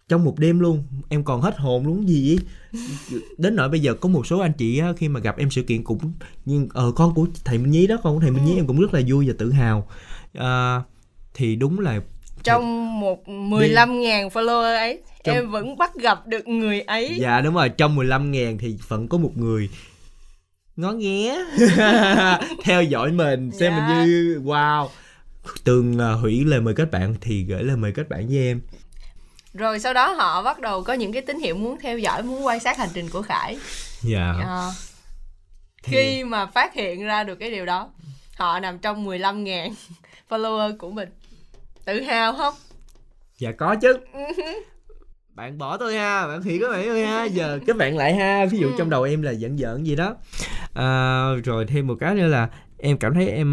Trong 0.08 0.24
một 0.24 0.38
đêm 0.38 0.60
luôn, 0.60 0.84
em 1.08 1.24
còn 1.24 1.40
hết 1.40 1.58
hồn 1.58 1.86
luôn 1.86 2.08
gì 2.08 2.38
vậy? 2.72 2.80
Đến 3.38 3.56
nỗi 3.56 3.68
bây 3.68 3.80
giờ 3.80 3.94
có 3.94 4.08
một 4.08 4.26
số 4.26 4.38
anh 4.38 4.52
chị 4.52 4.78
á, 4.78 4.92
khi 4.96 5.08
mà 5.08 5.20
gặp 5.20 5.38
em 5.38 5.50
sự 5.50 5.62
kiện 5.62 5.84
cũng 5.84 5.98
nhưng 6.44 6.68
ờ 6.74 6.92
con 6.96 7.14
của 7.14 7.26
thầy 7.44 7.58
Minh 7.58 7.70
Nhí 7.70 7.86
đó, 7.86 7.96
con 8.02 8.14
của 8.14 8.20
thầy 8.20 8.30
Minh 8.30 8.44
Nhí 8.44 8.56
em 8.56 8.66
cũng 8.66 8.80
rất 8.80 8.94
là 8.94 9.00
vui 9.08 9.28
và 9.28 9.34
tự 9.38 9.52
hào. 9.52 9.88
À, 10.34 10.82
thì 11.34 11.56
đúng 11.56 11.80
là 11.80 12.00
trong 12.42 13.00
một 13.00 13.24
15.000 13.26 14.28
follower 14.28 14.76
ấy 14.76 15.00
trong... 15.24 15.34
em 15.34 15.50
vẫn 15.50 15.78
bắt 15.78 15.94
gặp 15.94 16.26
được 16.26 16.48
người 16.48 16.80
ấy. 16.80 17.16
Dạ 17.20 17.40
đúng 17.40 17.54
rồi, 17.54 17.68
trong 17.68 17.96
15.000 17.96 18.58
thì 18.58 18.76
vẫn 18.88 19.08
có 19.08 19.18
một 19.18 19.32
người 19.36 19.68
ngó 20.78 20.92
nghé 20.92 21.44
theo 22.64 22.82
dõi 22.82 23.12
mình 23.12 23.50
xem 23.50 23.72
dạ. 23.76 23.88
mình 23.88 24.06
như 24.06 24.40
wow 24.44 24.88
tường 25.64 25.96
uh, 25.96 26.20
hủy 26.20 26.44
lời 26.44 26.60
mời 26.60 26.74
kết 26.74 26.90
bạn 26.90 27.14
thì 27.20 27.42
gửi 27.42 27.62
lời 27.62 27.76
mời 27.76 27.92
kết 27.92 28.08
bạn 28.08 28.26
với 28.28 28.38
em 28.38 28.60
rồi 29.58 29.80
sau 29.80 29.94
đó 29.94 30.12
họ 30.12 30.42
bắt 30.42 30.60
đầu 30.60 30.82
có 30.82 30.92
những 30.92 31.12
cái 31.12 31.22
tín 31.22 31.38
hiệu 31.38 31.56
muốn 31.56 31.78
theo 31.80 31.98
dõi 31.98 32.22
muốn 32.22 32.46
quan 32.46 32.60
sát 32.60 32.78
hành 32.78 32.88
trình 32.94 33.08
của 33.10 33.22
khải. 33.22 33.58
Dạ. 34.02 34.34
Yeah. 34.38 34.74
thì... 35.82 35.96
khi 35.96 36.24
mà 36.24 36.46
phát 36.46 36.74
hiện 36.74 37.04
ra 37.04 37.24
được 37.24 37.34
cái 37.34 37.50
điều 37.50 37.66
đó 37.66 37.90
họ 38.36 38.60
nằm 38.60 38.78
trong 38.78 39.04
15 39.04 39.44
ngàn 39.44 39.74
follower 40.28 40.76
của 40.78 40.90
mình. 40.90 41.08
Tự 41.84 42.00
hào 42.00 42.36
không? 42.36 42.54
Dạ 43.38 43.52
có 43.52 43.76
chứ. 43.82 43.98
Bạn 45.34 45.58
bỏ 45.58 45.76
tôi 45.76 45.94
ha 45.94 46.26
bạn 46.26 46.42
hủy 46.42 46.58
các 46.60 46.70
bạn 46.70 46.84
tôi 46.86 47.06
ha. 47.06 47.24
Giờ 47.24 47.58
các 47.66 47.76
bạn 47.76 47.96
lại 47.96 48.14
ha 48.14 48.46
ví 48.46 48.58
dụ 48.58 48.68
ừ. 48.68 48.74
trong 48.78 48.90
đầu 48.90 49.02
em 49.02 49.22
là 49.22 49.30
giận 49.30 49.58
giận 49.58 49.86
gì 49.86 49.96
đó. 49.96 50.16
À, 50.74 51.24
rồi 51.44 51.66
thêm 51.68 51.86
một 51.86 51.94
cái 52.00 52.14
nữa 52.14 52.26
là 52.26 52.48
em 52.78 52.98
cảm 52.98 53.14
thấy 53.14 53.28
em 53.28 53.52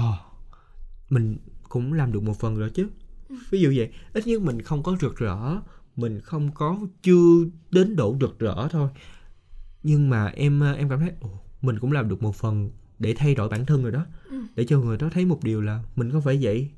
oh, 0.00 0.14
mình 1.08 1.38
cũng 1.68 1.92
làm 1.92 2.12
được 2.12 2.22
một 2.22 2.34
phần 2.40 2.58
rồi 2.58 2.70
chứ 2.74 2.88
ví 3.50 3.60
dụ 3.60 3.72
vậy 3.76 3.90
ít 4.12 4.26
nhất 4.26 4.42
mình 4.42 4.62
không 4.62 4.82
có 4.82 4.96
rực 5.00 5.16
rỡ 5.16 5.36
mình 5.96 6.20
không 6.20 6.50
có 6.54 6.78
chưa 7.02 7.44
đến 7.70 7.96
độ 7.96 8.16
rực 8.20 8.38
rỡ 8.38 8.68
thôi 8.70 8.88
nhưng 9.82 10.10
mà 10.10 10.26
em 10.26 10.60
em 10.60 10.88
cảm 10.88 11.00
thấy 11.00 11.10
mình 11.62 11.78
cũng 11.78 11.92
làm 11.92 12.08
được 12.08 12.22
một 12.22 12.36
phần 12.36 12.70
để 12.98 13.14
thay 13.14 13.34
đổi 13.34 13.48
bản 13.48 13.66
thân 13.66 13.82
rồi 13.82 13.92
đó 13.92 14.06
ừ. 14.30 14.36
để 14.56 14.64
cho 14.68 14.78
người 14.78 14.96
đó 14.96 15.08
thấy 15.12 15.24
một 15.24 15.44
điều 15.44 15.60
là 15.60 15.80
mình 15.96 16.10
không 16.10 16.22
phải 16.22 16.38
vậy 16.42 16.68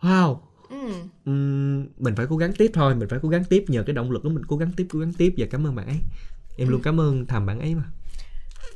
wow 0.00 0.38
ừ. 0.70 0.88
uhm, 1.30 1.86
mình 1.98 2.14
phải 2.16 2.26
cố 2.28 2.36
gắng 2.36 2.52
tiếp 2.52 2.70
thôi 2.74 2.94
mình 2.94 3.08
phải 3.08 3.18
cố 3.22 3.28
gắng 3.28 3.44
tiếp 3.44 3.64
nhờ 3.68 3.82
cái 3.82 3.94
động 3.94 4.10
lực 4.10 4.24
đó 4.24 4.30
mình 4.30 4.44
cố 4.46 4.56
gắng 4.56 4.72
tiếp 4.76 4.86
cố 4.90 4.98
gắng 4.98 5.12
tiếp 5.12 5.34
và 5.36 5.46
cảm 5.50 5.66
ơn 5.66 5.74
bạn 5.74 5.86
ấy 5.86 5.98
em 6.56 6.68
ừ. 6.68 6.72
luôn 6.72 6.82
cảm 6.82 7.00
ơn 7.00 7.26
thầm 7.26 7.46
bạn 7.46 7.60
ấy 7.60 7.74
mà 7.74 7.84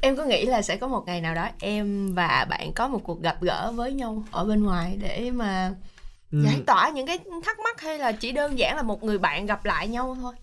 em 0.01 0.17
có 0.17 0.25
nghĩ 0.25 0.47
là 0.47 0.63
sẽ 0.63 0.77
có 0.77 0.89
một 0.89 1.03
ngày 1.07 1.21
nào 1.21 1.35
đó 1.35 1.49
em 1.61 2.15
và 2.15 2.47
bạn 2.51 2.73
có 2.73 2.89
một 2.89 3.01
cuộc 3.05 3.23
gặp 3.23 3.43
gỡ 3.43 3.73
với 3.75 3.93
nhau 3.93 4.25
ở 4.31 4.45
bên 4.45 4.63
ngoài 4.63 4.99
để 5.03 5.31
mà 5.31 5.75
ừ. 6.33 6.43
giải 6.45 6.63
tỏa 6.67 6.91
những 6.95 7.07
cái 7.07 7.19
thắc 7.45 7.59
mắc 7.65 7.81
hay 7.81 7.99
là 7.99 8.13
chỉ 8.13 8.33
đơn 8.33 8.59
giản 8.59 8.77
là 8.77 8.83
một 8.83 9.03
người 9.03 9.19
bạn 9.19 9.47
gặp 9.47 9.65
lại 9.65 9.89
nhau 9.89 10.17
thôi 10.21 10.35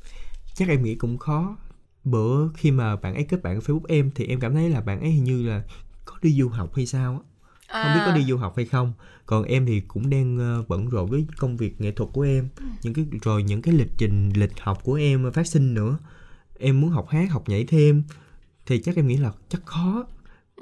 chắc 0.53 0.69
em 0.69 0.83
nghĩ 0.83 0.95
cũng 0.95 1.17
khó 1.17 1.55
bữa 2.03 2.49
khi 2.53 2.71
mà 2.71 2.95
bạn 2.95 3.15
ấy 3.15 3.23
kết 3.23 3.43
bạn 3.43 3.55
ở 3.55 3.59
facebook 3.59 3.85
em 3.87 4.11
thì 4.15 4.25
em 4.25 4.39
cảm 4.39 4.53
thấy 4.53 4.69
là 4.69 4.81
bạn 4.81 4.99
ấy 4.99 5.09
hình 5.09 5.23
như 5.23 5.47
là 5.49 5.61
có 6.05 6.15
đi 6.21 6.31
du 6.39 6.49
học 6.49 6.75
hay 6.75 6.85
sao 6.85 7.13
á 7.13 7.19
à. 7.67 7.83
không 7.83 7.93
biết 7.93 8.01
có 8.05 8.11
đi 8.11 8.23
du 8.23 8.37
học 8.37 8.53
hay 8.55 8.65
không 8.65 8.93
còn 9.25 9.43
em 9.43 9.65
thì 9.65 9.81
cũng 9.87 10.09
đang 10.09 10.37
ờ, 10.37 10.63
bận 10.67 10.89
rộn 10.89 11.09
với 11.09 11.25
công 11.37 11.57
việc 11.57 11.81
nghệ 11.81 11.91
thuật 11.91 12.09
của 12.13 12.21
em 12.21 12.49
ừ. 12.55 12.65
những 12.81 12.93
cái 12.93 13.05
rồi 13.21 13.43
những 13.43 13.61
cái 13.61 13.73
lịch 13.73 13.91
trình 13.97 14.29
lịch 14.35 14.59
học 14.59 14.83
của 14.83 14.93
em 14.93 15.31
phát 15.31 15.47
sinh 15.47 15.73
nữa 15.73 15.97
em 16.59 16.81
muốn 16.81 16.89
học 16.89 17.09
hát 17.09 17.29
học 17.31 17.49
nhảy 17.49 17.65
thêm 17.65 18.03
thì 18.65 18.81
chắc 18.81 18.95
em 18.95 19.07
nghĩ 19.07 19.17
là 19.17 19.31
chắc 19.49 19.65
khó 19.65 20.05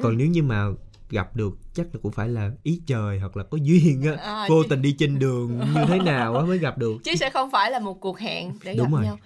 còn 0.02 0.12
ừ. 0.12 0.16
nếu 0.18 0.28
như 0.28 0.44
mà 0.44 0.66
gặp 1.10 1.36
được 1.36 1.58
chắc 1.74 1.86
là 1.94 2.00
cũng 2.04 2.12
phải 2.12 2.30
là 2.30 2.52
ý 2.64 2.82
trời 2.88 3.20
hoặc 3.20 3.38
là 3.38 3.44
có 3.44 3.58
duyên 3.62 4.04
á. 4.04 4.16
À, 4.24 4.46
vô 4.50 4.64
chứ... 4.64 4.70
tình 4.70 4.82
đi 4.82 4.96
trên 5.00 5.20
đường 5.20 5.58
như 5.58 5.82
thế 5.88 6.00
nào 6.00 6.36
á 6.38 6.46
mới 6.46 6.58
gặp 6.58 6.78
được. 6.78 6.98
Chứ 7.04 7.16
sẽ 7.16 7.30
không 7.30 7.52
phải 7.52 7.72
là 7.72 7.80
một 7.80 8.00
cuộc 8.00 8.20
hẹn 8.20 8.54
để 8.64 8.76
Đúng 8.76 8.88
gặp 8.88 8.96
rồi. 8.96 9.06
nhau. 9.06 9.18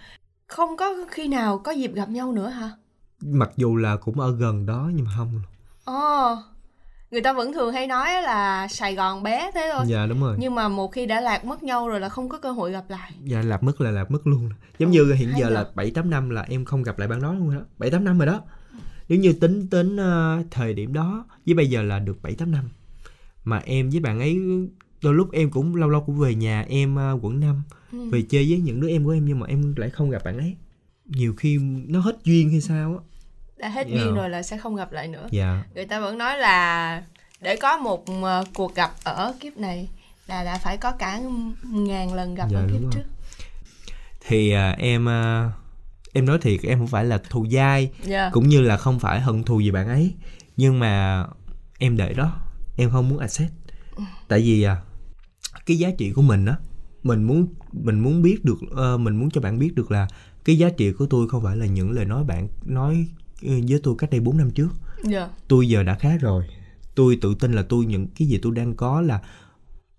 Không 0.48 0.78
có 0.78 0.94
khi 1.12 1.28
nào 1.28 1.58
có 1.58 1.72
dịp 1.72 1.94
gặp 1.94 2.10
nhau 2.10 2.32
nữa 2.32 2.50
hả? 2.50 2.70
Mặc 3.22 3.50
dù 3.56 3.76
là 3.76 3.96
cũng 3.96 4.20
ở 4.20 4.32
gần 4.32 4.66
đó 4.66 4.90
nhưng 4.94 5.06
mà 5.06 5.12
không 5.18 5.42
ồ 5.86 6.36
người 7.12 7.22
ta 7.22 7.34
vẫn 7.34 7.54
thường 7.54 7.74
hay 7.74 7.88
nói 7.88 8.22
là 8.22 8.68
sài 8.68 8.96
gòn 8.96 9.24
bé 9.24 9.52
thế 9.54 9.70
thôi. 9.74 9.86
Dạ 9.88 10.06
đúng 10.06 10.22
rồi. 10.22 10.36
Nhưng 10.40 10.56
mà 10.56 10.68
một 10.68 10.88
khi 10.88 11.06
đã 11.06 11.22
lạc 11.22 11.46
mất 11.46 11.64
nhau 11.64 11.90
rồi 11.90 12.00
là 12.00 12.10
không 12.10 12.30
có 12.30 12.38
cơ 12.38 12.52
hội 12.52 12.72
gặp 12.72 12.84
lại. 12.90 13.12
Dạ 13.24 13.42
lạc 13.42 13.64
mất 13.64 13.82
là 13.82 13.92
lạc 13.92 14.12
mất 14.12 14.28
luôn. 14.28 14.50
Giống 14.80 14.92
như 14.92 15.14
hiện 15.14 15.30
giờ 15.40 15.50
là 15.50 15.66
bảy 15.76 15.92
tám 15.92 16.10
năm 16.10 16.30
là 16.30 16.42
em 16.42 16.66
không 16.66 16.84
gặp 16.84 17.00
lại 17.00 17.08
bạn 17.08 17.22
đó 17.22 17.34
luôn 17.34 17.48
rồi 17.50 17.56
đó. 17.56 17.62
Bảy 17.78 17.92
tám 17.92 18.04
năm 18.04 18.18
rồi 18.20 18.28
đó 18.28 18.42
nếu 19.12 19.20
như 19.20 19.34
tính 19.34 19.68
tính 19.68 19.98
ờ, 19.98 20.44
thời 20.52 20.74
điểm 20.74 20.94
đó 20.94 21.26
với 21.46 21.56
bây 21.56 21.68
giờ 21.70 21.82
là 21.84 22.00
được 22.00 22.22
bảy 22.22 22.36
tám 22.36 22.52
năm 22.52 22.70
mà 23.44 23.62
em 23.66 23.90
với 23.90 24.00
bạn 24.00 24.20
ấy 24.20 24.40
đôi 25.02 25.14
lúc 25.14 25.32
em 25.32 25.50
cũng 25.52 25.76
lâu 25.76 25.90
lâu 25.90 26.02
cũng 26.02 26.18
về 26.20 26.36
nhà 26.36 26.66
em 26.70 26.96
ờ, 26.96 27.18
quận 27.22 27.40
5 27.40 27.64
Ừ. 27.92 28.10
về 28.12 28.22
chơi 28.30 28.46
với 28.50 28.60
những 28.60 28.82
đứa 28.82 28.90
em 28.90 29.04
của 29.06 29.12
em 29.12 29.26
nhưng 29.26 29.40
mà 29.40 29.48
em 29.48 29.74
lại 29.78 29.90
không 29.90 30.10
gặp 30.10 30.24
bạn 30.26 30.38
ấy 30.38 30.56
nhiều 31.06 31.34
khi 31.38 31.58
nó 31.88 32.00
hết 32.00 32.16
duyên 32.24 32.50
hay 32.52 32.62
sao 32.62 32.92
á 32.98 33.04
đã 33.58 33.70
hết 33.70 33.88
Dạ. 33.88 33.96
duyên 33.96 34.16
rồi 34.16 34.30
là 34.30 34.44
sẽ 34.44 34.58
không 34.58 34.76
gặp 34.76 34.92
lại 34.92 35.08
nữa 35.08 35.28
dạ 35.32 35.64
người 35.76 35.86
ta 35.86 36.00
vẫn 36.00 36.18
nói 36.18 36.38
là 36.38 37.04
để 37.42 37.56
có 37.56 37.78
một 37.78 38.06
ờ, 38.24 38.44
cuộc 38.54 38.76
gặp 38.76 38.92
ở 39.04 39.34
kiếp 39.40 39.58
này 39.58 39.90
là 40.28 40.44
đã 40.44 40.58
phải 40.58 40.78
có 40.78 40.92
cả 40.92 41.22
ngàn 41.64 42.14
lần 42.14 42.36
gặp 42.36 42.48
Dạ, 42.52 42.58
ở 42.60 42.68
kiếp 42.72 42.82
rồi. 42.82 42.92
trước 42.94 43.04
thì 44.28 44.52
à, 44.52 44.72
em 44.72 45.10
à, 45.10 45.52
em 46.14 46.26
nói 46.26 46.40
thiệt 46.42 46.60
em 46.64 46.80
không 46.80 46.88
phải 46.88 47.06
là 47.06 47.18
thù 47.30 47.48
dai 47.52 47.92
dạ. 48.04 48.30
cũng 48.34 48.50
như 48.50 48.62
là 48.62 48.78
không 48.78 49.00
phải 49.00 49.22
hận 49.22 49.44
thù 49.44 49.60
gì 49.60 49.72
bạn 49.72 49.88
ấy. 49.88 50.14
Nhưng 50.58 50.80
mà 50.80 51.26
em 51.80 51.98
để 51.98 52.14
đó 52.14 52.42
em 52.78 52.90
không 52.90 53.10
muốn 53.10 53.20
accept. 53.20 53.52
Tại 54.28 54.40
vì 54.42 54.64
à, 54.64 54.82
cái 55.66 55.78
giá 55.78 55.90
trị 55.98 56.12
của 56.12 56.22
mình 56.22 56.46
á 56.46 56.56
mình 57.04 57.24
muốn 57.24 57.48
mình 57.72 58.00
muốn 58.00 58.22
biết 58.22 58.46
được 58.46 58.60
ờ, 58.72 58.98
mình 58.98 59.16
muốn 59.16 59.30
cho 59.30 59.42
bạn 59.42 59.60
biết 59.60 59.76
được 59.76 59.92
là 59.92 60.08
cái 60.46 60.58
giá 60.58 60.70
trị 60.70 60.92
của 60.92 61.06
tôi 61.06 61.30
không 61.30 61.44
phải 61.44 61.58
là 61.58 61.66
những 61.66 61.92
lời 61.92 62.06
nói 62.06 62.24
bạn 62.24 62.48
nói 62.66 63.08
ừ, 63.42 63.52
với 63.70 63.80
tôi 63.84 63.96
cách 63.98 64.10
đây 64.10 64.20
4 64.20 64.38
năm 64.38 64.52
trước. 64.52 64.70
Dạ. 65.04 65.30
Tôi 65.48 65.68
giờ 65.70 65.84
đã 65.84 65.96
khác 65.96 66.18
rồi. 66.22 66.44
Tôi 66.96 67.18
tự 67.22 67.36
tin 67.36 67.54
là 67.54 67.64
tôi 67.70 67.86
những 67.86 68.08
cái 68.08 68.28
gì 68.28 68.40
tôi 68.42 68.56
đang 68.56 68.76
có 68.76 69.02
là 69.02 69.22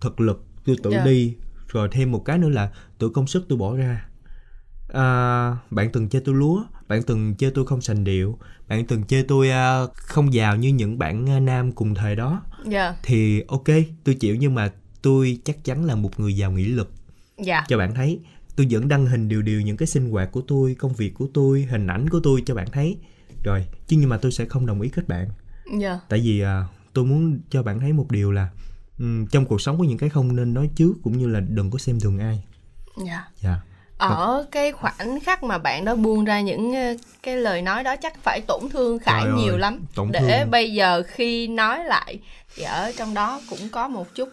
thực 0.00 0.20
lực 0.20 0.44
tôi 0.64 0.76
tự 0.82 0.90
Dạ. 0.90 1.04
đi. 1.04 1.36
Rồi 1.68 1.88
thêm 1.92 2.12
một 2.12 2.24
cái 2.24 2.38
nữa 2.38 2.48
là 2.48 2.72
tự 2.98 3.08
công 3.08 3.26
sức 3.26 3.46
tôi 3.48 3.58
bỏ 3.58 3.76
ra 3.76 4.06
à, 4.92 5.56
bạn 5.70 5.92
từng 5.92 6.08
chê 6.08 6.20
tôi 6.20 6.34
lúa 6.34 6.64
bạn 6.88 7.02
từng 7.02 7.34
chê 7.38 7.50
tôi 7.50 7.66
không 7.66 7.80
sành 7.80 8.04
điệu 8.04 8.38
bạn 8.68 8.86
từng 8.86 9.04
chê 9.04 9.22
tôi 9.22 9.50
à, 9.50 9.80
không 9.94 10.34
giàu 10.34 10.56
như 10.56 10.68
những 10.68 10.98
bạn 10.98 11.30
à, 11.30 11.40
nam 11.40 11.72
cùng 11.72 11.94
thời 11.94 12.16
đó. 12.16 12.42
Dạ. 12.66 12.94
Thì 13.02 13.42
ok 13.48 13.66
tôi 14.04 14.14
chịu 14.14 14.36
nhưng 14.36 14.54
mà 14.54 14.72
tôi 15.02 15.38
chắc 15.44 15.64
chắn 15.64 15.84
là 15.84 15.94
một 15.94 16.20
người 16.20 16.36
giàu 16.36 16.52
nghị 16.52 16.64
lực. 16.64 16.92
Dạ. 17.38 17.64
Cho 17.68 17.78
bạn 17.78 17.94
thấy 17.94 18.20
tôi 18.56 18.66
vẫn 18.70 18.88
đăng 18.88 19.06
hình 19.06 19.28
điều 19.28 19.42
điều 19.42 19.60
những 19.60 19.76
cái 19.76 19.86
sinh 19.86 20.10
hoạt 20.10 20.32
của 20.32 20.40
tôi 20.40 20.76
công 20.78 20.92
việc 20.92 21.14
của 21.14 21.26
tôi 21.34 21.62
hình 21.62 21.86
ảnh 21.86 22.08
của 22.08 22.20
tôi 22.22 22.42
cho 22.46 22.54
bạn 22.54 22.70
thấy. 22.72 22.96
Rồi 23.44 23.66
chứ 23.86 23.96
nhưng 24.00 24.08
mà 24.08 24.16
tôi 24.16 24.32
sẽ 24.32 24.44
không 24.44 24.66
đồng 24.66 24.80
ý 24.80 24.88
kết 24.88 25.08
bạn. 25.08 25.28
Dạ. 25.78 26.00
Tại 26.08 26.20
vì 26.20 26.40
à, 26.40 26.64
tôi 26.92 27.04
muốn 27.04 27.40
cho 27.50 27.62
bạn 27.62 27.80
thấy 27.80 27.92
một 27.92 28.10
điều 28.10 28.32
là 28.32 28.48
ừm, 28.98 29.26
trong 29.26 29.46
cuộc 29.46 29.60
sống 29.60 29.78
có 29.78 29.84
những 29.84 29.98
cái 29.98 30.08
không 30.08 30.36
nên 30.36 30.54
nói 30.54 30.70
trước 30.74 30.94
cũng 31.02 31.18
như 31.18 31.26
là 31.26 31.40
đừng 31.40 31.70
có 31.70 31.78
xem 31.78 32.00
thường 32.00 32.18
ai. 32.18 32.44
Dạ. 33.06 33.24
Dạ 33.40 33.60
ở 34.08 34.46
cái 34.50 34.72
khoảnh 34.72 35.20
khắc 35.20 35.42
mà 35.42 35.58
bạn 35.58 35.84
đó 35.84 35.94
buông 35.96 36.24
ra 36.24 36.40
những 36.40 36.72
ờ, 36.74 36.94
cái 37.22 37.36
lời 37.36 37.62
nói 37.62 37.84
đó 37.84 37.96
chắc 38.02 38.22
phải 38.22 38.40
tổn 38.40 38.68
thương 38.70 38.98
khải 38.98 39.22
Trời 39.24 39.32
ơi, 39.32 39.42
nhiều 39.42 39.56
lắm. 39.56 39.80
tổn 39.94 40.12
để 40.12 40.20
thương. 40.42 40.50
bây 40.50 40.72
giờ 40.72 41.02
khi 41.06 41.48
nói 41.48 41.84
lại 41.84 42.18
thì 42.56 42.62
ở 42.62 42.92
trong 42.98 43.14
đó 43.14 43.40
cũng 43.50 43.68
có 43.72 43.88
một 43.88 44.14
chút 44.14 44.28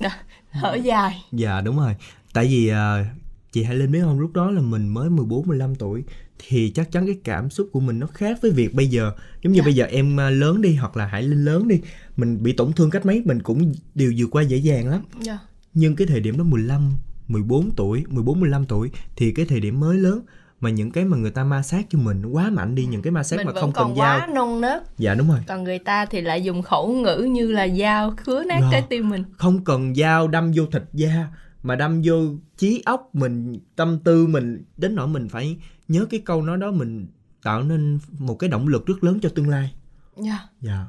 ờ, 0.00 0.08
thở 0.52 0.74
dài. 0.74 1.24
Dạ 1.32 1.60
đúng 1.60 1.76
rồi. 1.78 1.94
Tại 2.32 2.44
vì 2.46 2.68
à, 2.68 3.04
chị 3.52 3.62
Hải 3.62 3.76
Linh 3.76 3.92
biết 3.92 4.00
không 4.02 4.20
lúc 4.20 4.32
đó 4.32 4.50
là 4.50 4.60
mình 4.60 4.88
mới 4.88 5.10
14 5.10 5.46
15 5.46 5.74
tuổi 5.74 6.04
thì 6.38 6.72
chắc 6.74 6.92
chắn 6.92 7.06
cái 7.06 7.16
cảm 7.24 7.50
xúc 7.50 7.68
của 7.72 7.80
mình 7.80 7.98
nó 7.98 8.06
khác 8.06 8.38
với 8.42 8.50
việc 8.50 8.74
bây 8.74 8.86
giờ. 8.86 9.12
Giống 9.42 9.52
như 9.52 9.58
Dạ. 9.60 9.64
bây 9.64 9.74
giờ 9.74 9.84
em 9.84 10.16
lớn 10.16 10.62
đi 10.62 10.74
hoặc 10.74 10.96
là 10.96 11.06
Hải 11.06 11.22
Linh 11.22 11.44
lớn 11.44 11.68
đi 11.68 11.80
mình 12.16 12.42
bị 12.42 12.52
tổn 12.52 12.72
thương 12.72 12.90
cách 12.90 13.06
mấy 13.06 13.22
mình 13.24 13.42
cũng 13.42 13.72
đều 13.94 14.12
vượt 14.18 14.26
qua 14.30 14.42
dễ 14.42 14.56
dàng 14.56 14.88
lắm. 14.88 15.00
Dạ. 15.20 15.38
Nhưng 15.74 15.96
cái 15.96 16.06
thời 16.06 16.20
điểm 16.20 16.38
đó 16.38 16.44
15, 16.44 16.92
14 17.28 17.70
tuổi, 17.76 18.04
14, 18.08 18.40
15 18.40 18.64
tuổi 18.66 18.90
thì 19.16 19.32
cái 19.32 19.46
thời 19.46 19.60
điểm 19.60 19.80
mới 19.80 19.96
lớn 19.96 20.20
mà 20.60 20.70
những 20.70 20.90
cái 20.90 21.04
mà 21.04 21.16
người 21.16 21.30
ta 21.30 21.44
ma 21.44 21.62
sát 21.62 21.86
cho 21.90 21.98
mình 21.98 22.26
quá 22.26 22.50
mạnh 22.50 22.74
đi 22.74 22.86
những 22.86 23.02
cái 23.02 23.10
ma 23.10 23.22
sát 23.22 23.36
mình 23.36 23.46
mà 23.46 23.52
vẫn 23.52 23.60
không 23.60 23.72
còn 23.72 23.88
cần 23.88 23.98
quá 23.98 24.18
dao 24.18 24.34
non 24.34 24.60
nớt. 24.60 24.82
Dạ 24.98 25.14
đúng 25.14 25.28
rồi. 25.28 25.38
Còn 25.48 25.64
người 25.64 25.78
ta 25.78 26.06
thì 26.06 26.20
lại 26.20 26.44
dùng 26.44 26.62
khẩu 26.62 26.94
ngữ 26.94 27.28
như 27.30 27.50
là 27.50 27.68
dao 27.68 28.14
khứa 28.16 28.44
nát 28.44 28.58
Dạ. 28.60 28.68
trái 28.72 28.82
tim 28.88 29.08
mình. 29.08 29.24
Không 29.36 29.64
cần 29.64 29.94
dao 29.94 30.28
đâm 30.28 30.52
vô 30.54 30.66
thịt 30.72 30.82
da 30.92 31.28
mà 31.62 31.76
đâm 31.76 32.02
vô 32.04 32.14
trí 32.56 32.82
óc 32.84 33.10
mình 33.12 33.58
tâm 33.76 33.98
tư 34.04 34.26
mình. 34.26 34.64
Đến 34.76 34.94
nỗi 34.94 35.08
mình 35.08 35.28
phải 35.28 35.56
nhớ 35.88 36.06
cái 36.10 36.20
câu 36.20 36.42
nói 36.42 36.56
đó 36.56 36.70
mình 36.70 37.06
tạo 37.42 37.62
nên 37.62 37.98
một 38.18 38.34
cái 38.34 38.50
động 38.50 38.68
lực 38.68 38.86
rất 38.86 39.04
lớn 39.04 39.18
cho 39.22 39.28
tương 39.28 39.48
lai. 39.48 39.72
Dạ. 40.16 40.38
Dạ. 40.60 40.84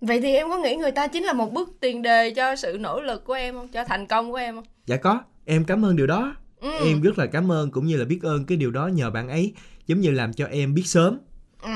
Vậy 0.00 0.20
thì 0.20 0.34
em 0.34 0.48
có 0.48 0.58
nghĩ 0.58 0.76
người 0.76 0.92
ta 0.92 1.06
chính 1.06 1.24
là 1.24 1.32
một 1.32 1.52
bước 1.52 1.76
tiền 1.80 2.02
đề 2.02 2.30
cho 2.36 2.56
sự 2.56 2.76
nỗ 2.80 3.00
lực 3.00 3.24
của 3.24 3.32
em 3.32 3.54
không? 3.54 3.68
Cho 3.68 3.84
thành 3.84 4.06
công 4.06 4.30
của 4.30 4.36
em 4.36 4.54
không? 4.54 4.64
Dạ 4.86 4.96
có 4.96 5.20
em 5.44 5.64
cảm 5.64 5.84
ơn 5.84 5.96
điều 5.96 6.06
đó. 6.06 6.36
Ừ. 6.60 6.70
em 6.84 7.00
rất 7.02 7.18
là 7.18 7.26
cảm 7.26 7.52
ơn 7.52 7.70
cũng 7.70 7.86
như 7.86 7.96
là 7.96 8.04
biết 8.04 8.22
ơn 8.22 8.44
cái 8.44 8.58
điều 8.58 8.70
đó 8.70 8.86
nhờ 8.86 9.10
bạn 9.10 9.28
ấy 9.28 9.54
giống 9.86 10.00
như 10.00 10.10
làm 10.10 10.32
cho 10.32 10.46
em 10.46 10.74
biết 10.74 10.86
sớm. 10.86 11.18
Ừ. 11.62 11.70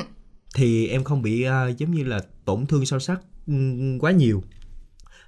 thì 0.54 0.88
em 0.88 1.04
không 1.04 1.22
bị 1.22 1.42
à, 1.42 1.68
giống 1.68 1.90
như 1.90 2.04
là 2.04 2.20
tổn 2.44 2.66
thương 2.66 2.86
sâu 2.86 2.98
sắc 2.98 3.20
ừm, 3.46 3.98
quá 3.98 4.10
nhiều. 4.10 4.42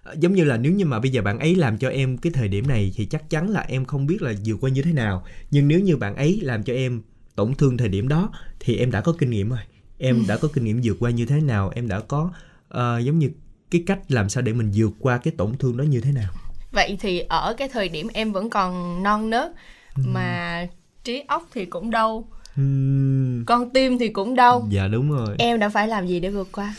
À, 0.02 0.12
giống 0.18 0.34
như 0.34 0.44
là 0.44 0.56
nếu 0.56 0.72
như 0.72 0.84
mà 0.84 1.00
bây 1.00 1.10
giờ 1.10 1.22
bạn 1.22 1.38
ấy 1.38 1.54
làm 1.54 1.78
cho 1.78 1.88
em 1.88 2.18
cái 2.18 2.32
thời 2.32 2.48
điểm 2.48 2.68
này 2.68 2.92
thì 2.96 3.06
chắc 3.06 3.30
chắn 3.30 3.50
là 3.50 3.60
em 3.60 3.84
không 3.84 4.06
biết 4.06 4.22
là 4.22 4.34
vượt 4.44 4.56
qua 4.60 4.70
như 4.70 4.82
thế 4.82 4.92
nào. 4.92 5.24
Nhưng 5.50 5.68
nếu 5.68 5.80
như 5.80 5.96
bạn 5.96 6.16
ấy 6.16 6.40
làm 6.42 6.62
cho 6.62 6.72
em 6.72 7.02
tổn 7.34 7.54
thương 7.54 7.76
thời 7.76 7.88
điểm 7.88 8.08
đó 8.08 8.32
thì 8.60 8.76
em 8.76 8.90
đã 8.90 9.00
có 9.00 9.12
kinh 9.18 9.30
nghiệm 9.30 9.48
rồi. 9.48 9.58
Em 9.98 10.24
đã 10.28 10.36
có 10.36 10.48
kinh 10.48 10.64
nghiệm 10.64 10.80
vượt 10.84 10.96
qua 11.00 11.10
như 11.10 11.26
thế 11.26 11.40
nào 11.40 11.72
em 11.74 11.88
đã 11.88 12.00
có 12.00 12.32
ờ, 12.68 12.98
giống 12.98 13.18
như 13.18 13.30
cái 13.70 13.82
cách 13.86 14.00
làm 14.08 14.28
sao 14.28 14.42
để 14.42 14.52
mình 14.52 14.70
vượt 14.74 14.92
qua 14.98 15.18
cái 15.18 15.34
tổn 15.36 15.56
thương 15.56 15.76
đó 15.76 15.82
như 15.82 16.00
thế 16.00 16.12
nào 16.12 16.32
vậy 16.72 16.96
thì 17.00 17.18
ở 17.28 17.54
cái 17.58 17.68
thời 17.68 17.88
điểm 17.88 18.08
em 18.14 18.32
vẫn 18.32 18.50
còn 18.50 19.02
non 19.02 19.30
nớt 19.30 19.52
Ừ. 19.96 20.02
mà 20.06 20.66
trí 21.04 21.22
óc 21.28 21.42
thì 21.54 21.64
cũng 21.66 21.90
đau 21.90 22.24
Ừm, 22.56 23.44
con 23.46 23.70
tim 23.70 23.98
thì 23.98 24.08
cũng 24.08 24.34
đau. 24.34 24.66
Dạ 24.70 24.88
đúng 24.88 25.10
rồi. 25.10 25.36
Em 25.38 25.58
đã 25.58 25.68
phải 25.68 25.88
làm 25.88 26.06
gì 26.06 26.20
để 26.20 26.30
vượt 26.30 26.48
qua? 26.52 26.74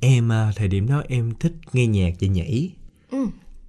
Em 0.00 0.32
à, 0.32 0.52
thời 0.56 0.68
điểm 0.68 0.88
đó 0.88 1.02
em 1.08 1.32
thích 1.40 1.52
nghe 1.72 1.86
nhạc 1.86 2.10
và 2.20 2.28
nhảy. 2.28 2.70
Ừ. 3.10 3.18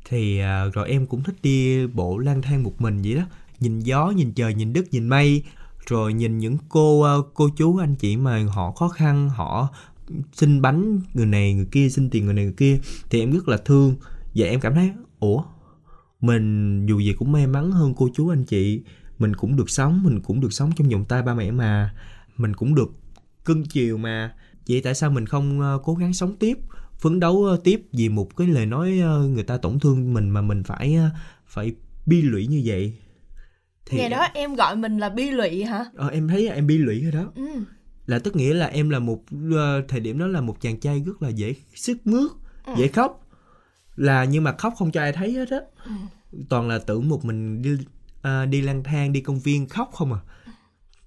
thì 0.09 0.39
à, 0.39 0.65
rồi 0.73 0.89
em 0.89 1.05
cũng 1.07 1.23
thích 1.23 1.35
đi 1.43 1.87
bộ 1.87 2.17
lang 2.17 2.41
thang 2.41 2.63
một 2.63 2.81
mình 2.81 3.01
vậy 3.01 3.13
đó. 3.15 3.21
Nhìn 3.59 3.79
gió 3.79 4.09
nhìn 4.15 4.31
trời 4.33 4.53
nhìn 4.53 4.73
đất 4.73 4.85
nhìn 4.93 5.07
mây 5.09 5.43
rồi 5.87 6.13
nhìn 6.13 6.37
những 6.37 6.57
cô 6.69 7.01
à, 7.01 7.13
cô 7.33 7.49
chú 7.57 7.77
anh 7.77 7.95
chị 7.95 8.17
mà 8.17 8.43
họ 8.49 8.71
khó 8.71 8.87
khăn 8.87 9.29
họ 9.29 9.69
xin 10.33 10.61
bánh 10.61 10.99
người 11.13 11.25
này 11.25 11.53
người 11.53 11.67
kia 11.71 11.89
xin 11.89 12.09
tiền 12.09 12.25
người 12.25 12.33
này 12.33 12.43
người 12.45 12.53
kia 12.57 12.77
thì 13.09 13.19
em 13.19 13.31
rất 13.31 13.47
là 13.47 13.57
thương. 13.57 13.95
Và 14.35 14.47
em 14.47 14.59
cảm 14.59 14.75
thấy 14.75 14.91
ủa? 15.34 15.44
Mình 16.22 16.86
dù 16.86 17.00
gì 17.00 17.13
cũng 17.20 17.32
may 17.32 17.48
mắn 17.48 17.72
hơn 17.72 17.94
cô 17.98 18.10
chú 18.15 18.29
anh 18.29 18.44
chị. 18.46 18.82
Mình 19.20 19.36
cũng 19.36 19.55
được 19.55 19.70
sống 19.70 20.03
mình 20.03 20.22
cũng 20.22 20.41
được 20.41 20.53
sống 20.53 20.72
trong 20.75 20.89
vòng 20.89 21.05
tay 21.05 21.22
ba 21.22 21.34
mẹ 21.34 21.51
mà. 21.51 21.94
Mình 22.38 22.53
cũng 22.53 22.75
được 22.75 22.91
cưng 23.46 23.65
chiều 23.65 23.98
mà. 23.98 24.34
Vậy 24.67 24.82
tại 24.84 24.96
sao 24.96 25.10
mình 25.10 25.25
không 25.25 25.62
ờ, 25.62 25.79
cố 25.84 25.94
gắng 25.96 26.13
sống 26.13 26.36
tiếp 26.39 26.58
phấn 27.00 27.20
đấu 27.20 27.46
ờ, 27.46 27.60
tiếp 27.63 27.82
vì 27.91 28.10
một 28.10 28.36
cái 28.38 28.48
lời 28.48 28.65
nói 28.65 29.00
ờ, 29.00 29.27
người 29.27 29.44
ta 29.44 29.58
tổn 29.58 29.79
thương 29.79 30.13
mình 30.13 30.29
mà 30.29 30.41
mình 30.41 30.63
phải 30.63 30.98
phải 31.48 31.74
bi 32.05 32.22
lụy 32.22 32.48
như 32.48 32.62
vậy? 32.65 32.94
Ngày 33.91 34.10
đó 34.10 34.27
em 34.34 34.55
gọi 34.55 34.75
mình 34.75 34.98
là 34.98 35.10
bi 35.10 35.29
lụy 35.32 35.63
hả? 35.63 35.86
Ờ, 35.96 36.08
em 36.08 36.27
thấy 36.27 36.50
em 36.50 36.67
bi 36.67 36.77
lụy 36.77 37.01
rồi 37.03 37.12
đó. 37.12 37.32
Ừ. 37.36 37.44
là 38.05 38.20
tức 38.20 38.36
nghĩa 38.36 38.53
là 38.53 38.65
em 38.65 38.89
là 38.89 39.00
một 39.00 39.24
thời 39.88 40.00
điểm 40.00 40.20
đó 40.20 40.27
là 40.27 40.41
một 40.41 40.62
chàng 40.62 40.79
trai 40.79 41.03
rất 41.05 41.22
là 41.22 41.29
dễ 41.29 41.53
sức 41.75 42.08
mướt 42.08 42.32
Ừ. 42.65 42.74
dễ 42.77 42.88
khóc 42.88 43.25
là 43.95 44.25
nhưng 44.25 44.43
mà 44.43 44.51
khóc 44.57 44.73
không 44.77 44.91
cho 44.91 45.01
ai 45.01 45.11
thấy 45.11 45.31
hết 45.31 45.49
á. 45.49 45.59
Toàn 46.49 46.67
là 46.67 46.79
tưởng 46.79 47.09
một 47.09 47.25
mình 47.25 47.61
đi 47.61 47.69
à, 48.21 48.45
đi 48.45 48.61
lang 48.61 48.83
thang 48.83 49.13
đi 49.13 49.21
công 49.21 49.39
viên 49.39 49.69
khóc 49.69 49.91
không 49.93 50.13
à. 50.13 50.19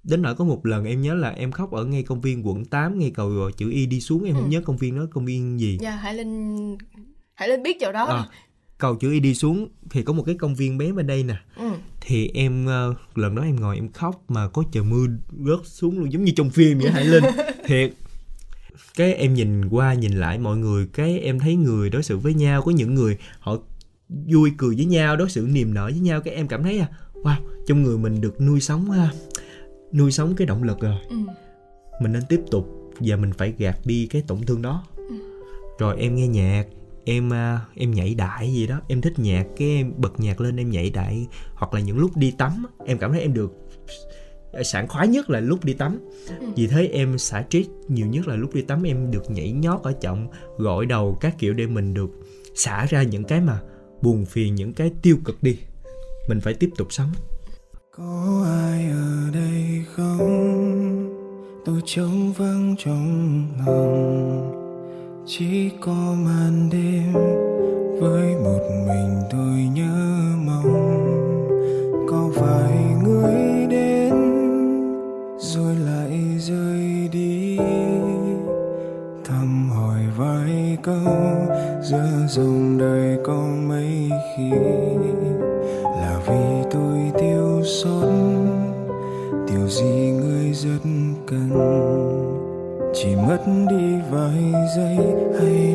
Đến 0.04 0.22
nỗi 0.22 0.34
có 0.34 0.44
một 0.44 0.66
lần 0.66 0.84
em 0.84 1.02
nhớ 1.02 1.14
là 1.14 1.30
em 1.30 1.52
khóc 1.52 1.72
ở 1.72 1.84
ngay 1.84 2.02
công 2.02 2.20
viên 2.20 2.46
quận 2.46 2.64
8 2.64 2.98
ngay 2.98 3.10
cầu 3.10 3.50
chữ 3.56 3.70
y 3.70 3.86
đi 3.86 4.00
xuống 4.00 4.24
em 4.24 4.34
không 4.34 4.50
nhớ 4.50 4.60
công 4.64 4.76
viên 4.76 4.96
đó 4.98 5.06
công 5.10 5.24
viên 5.24 5.60
gì. 5.60 5.78
Dạ 5.80 5.90
hải 5.90 6.14
linh 6.14 6.76
hải 7.34 7.48
linh 7.48 7.62
biết 7.62 7.76
chỗ 7.80 7.92
đó. 7.92 8.04
À, 8.04 8.28
cầu 8.78 8.96
chữ 8.96 9.12
y 9.12 9.20
đi 9.20 9.34
xuống 9.34 9.68
thì 9.90 10.02
có 10.02 10.12
một 10.12 10.22
cái 10.26 10.34
công 10.34 10.54
viên 10.54 10.78
bé 10.78 10.92
bên 10.92 11.06
đây 11.06 11.22
nè. 11.22 11.36
Ừ. 11.56 11.70
thì 12.00 12.30
em 12.34 12.66
ờ, 12.66 12.94
lần 13.14 13.34
đó 13.34 13.42
em 13.42 13.60
ngồi 13.60 13.76
em 13.76 13.92
khóc 13.92 14.24
mà 14.28 14.48
có 14.48 14.64
trời 14.72 14.84
mưa 14.84 15.06
rớt 15.46 15.60
xuống 15.64 15.98
luôn 15.98 16.12
giống 16.12 16.24
như 16.24 16.32
trong 16.36 16.50
phim 16.50 16.78
vậy 16.78 16.90
Hải 16.90 17.04
Linh. 17.04 17.24
Thiệt 17.66 17.92
cái 18.96 19.14
em 19.14 19.34
nhìn 19.34 19.68
qua 19.68 19.94
nhìn 19.94 20.12
lại 20.12 20.38
mọi 20.38 20.56
người 20.56 20.86
cái 20.92 21.18
em 21.20 21.38
thấy 21.38 21.56
người 21.56 21.90
đối 21.90 22.02
xử 22.02 22.18
với 22.18 22.34
nhau 22.34 22.62
có 22.62 22.70
những 22.70 22.94
người 22.94 23.18
họ 23.38 23.56
vui 24.26 24.52
cười 24.58 24.76
với 24.76 24.84
nhau 24.84 25.16
đối 25.16 25.30
xử 25.30 25.48
niềm 25.52 25.74
nở 25.74 25.84
với 25.84 26.00
nhau 26.00 26.20
cái 26.20 26.34
em 26.34 26.48
cảm 26.48 26.62
thấy 26.62 26.78
à 26.78 26.88
wow 27.14 27.34
trong 27.66 27.82
người 27.82 27.98
mình 27.98 28.20
được 28.20 28.40
nuôi 28.40 28.60
sống 28.60 28.90
à, 28.90 29.10
nuôi 29.92 30.12
sống 30.12 30.34
cái 30.36 30.46
động 30.46 30.62
lực 30.62 30.80
rồi 30.80 30.94
Ừ. 31.10 31.16
mình 32.02 32.12
nên 32.12 32.22
tiếp 32.28 32.40
tục 32.50 32.90
và 33.00 33.16
mình 33.16 33.32
phải 33.32 33.54
gạt 33.58 33.78
đi 33.84 34.06
cái 34.06 34.22
tổn 34.26 34.42
thương 34.42 34.62
đó. 34.62 34.84
Rồi 35.78 35.96
em 35.98 36.14
nghe 36.16 36.28
nhạc 36.28 36.64
em 37.04 37.32
à, 37.32 37.60
em 37.74 37.90
nhảy 37.90 38.14
đại 38.14 38.52
gì 38.54 38.66
đó 38.66 38.80
em 38.88 39.00
thích 39.00 39.18
nhạc 39.18 39.46
cái 39.56 39.68
em 39.68 39.92
bật 39.96 40.20
nhạc 40.20 40.40
lên 40.40 40.56
em 40.56 40.70
nhảy 40.70 40.90
đại 40.90 41.26
hoặc 41.54 41.74
là 41.74 41.80
những 41.80 41.98
lúc 41.98 42.16
đi 42.16 42.30
tắm 42.30 42.66
em 42.86 42.98
cảm 42.98 43.12
thấy 43.12 43.20
em 43.20 43.34
được 43.34 43.52
sảng 44.64 44.88
khoái 44.88 45.08
nhất 45.08 45.30
là 45.30 45.40
lúc 45.40 45.64
đi 45.64 45.72
tắm. 45.72 45.98
Ừ. 46.40 46.46
vì 46.56 46.66
thế 46.66 46.86
em 46.92 47.18
xả 47.18 47.44
stress 47.50 47.68
nhiều 47.88 48.06
nhất 48.06 48.28
là 48.28 48.36
lúc 48.36 48.54
đi 48.54 48.62
tắm 48.62 48.82
em 48.82 49.10
được 49.10 49.30
nhảy 49.30 49.52
nhót 49.52 49.80
ở 49.82 49.92
trọng 50.00 50.28
gội 50.56 50.86
đầu 50.86 51.18
các 51.20 51.38
kiểu 51.38 51.54
để 51.54 51.66
mình 51.66 51.94
được 51.94 52.10
xả 52.54 52.86
ra 52.90 53.02
những 53.02 53.24
cái 53.24 53.40
mà 53.40 53.60
buồn 54.02 54.24
phiền 54.24 54.54
những 54.54 54.72
cái 54.72 54.92
tiêu 55.02 55.16
cực 55.24 55.42
đi. 55.42 55.58
Mình 56.28 56.40
phải 56.40 56.54
tiếp 56.54 56.70
tục 56.76 56.86
sống. 56.90 57.10
Có 57.96 58.44
ai 58.46 58.90
ở 58.90 59.30
đây 59.34 59.84
không? 59.94 61.14
Tôi 61.64 61.80
trống 61.84 62.32
vắng 62.32 62.76
trong 62.78 63.46
lòng. 63.66 64.54
Chỉ 65.26 65.70
có 65.80 66.16
màn 66.24 66.70
đêm 66.72 67.12
với 68.00 68.34
một 68.34 68.84
mình 68.86 69.20
tôi 69.30 69.60
nhớ 69.74 70.18
mong. 70.46 70.94
Có 72.10 72.30
đến 72.38 72.87
rồi 75.58 75.76
lại 75.76 76.20
rơi 76.38 77.08
đi. 77.12 77.58
Thăm 79.24 79.70
hỏi 79.70 80.00
vài 80.16 80.78
câu, 80.82 81.12
giữa 81.82 82.26
dòng 82.28 82.78
đời 82.78 83.18
có 83.24 83.46
mấy 83.68 84.10
khi 84.36 84.50
là 85.84 86.20
vì 86.26 86.70
tôi 86.70 86.98
tiêu 87.20 87.62
xót. 87.64 88.08
Điều 89.48 89.68
gì 89.68 90.10
người 90.20 90.52
rất 90.52 90.90
cần, 91.26 91.50
chỉ 92.94 93.16
mất 93.16 93.40
đi 93.70 93.94
vài 94.10 94.52
giây 94.76 94.96
hay 95.40 95.74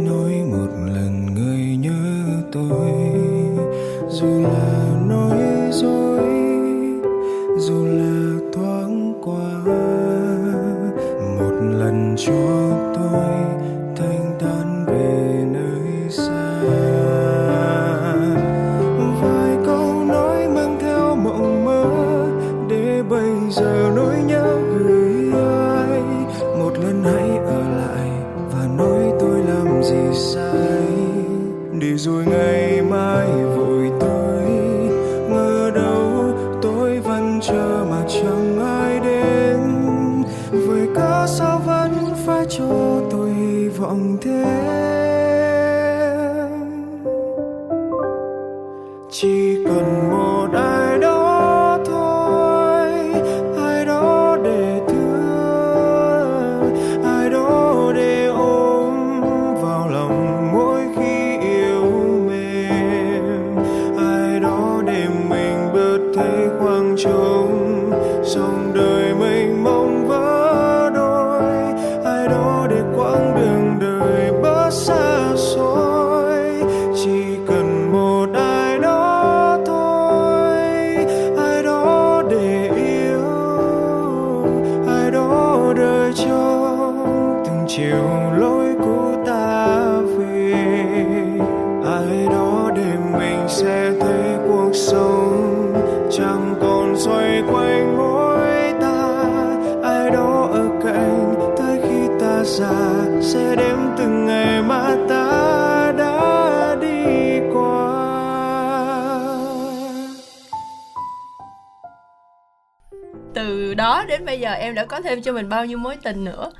thêm 115.13 115.23
cho 115.23 115.33
mình 115.33 115.49
bao 115.49 115.65
nhiêu 115.65 115.77
mối 115.77 115.97
tình 116.03 116.23
nữa. 116.23 116.51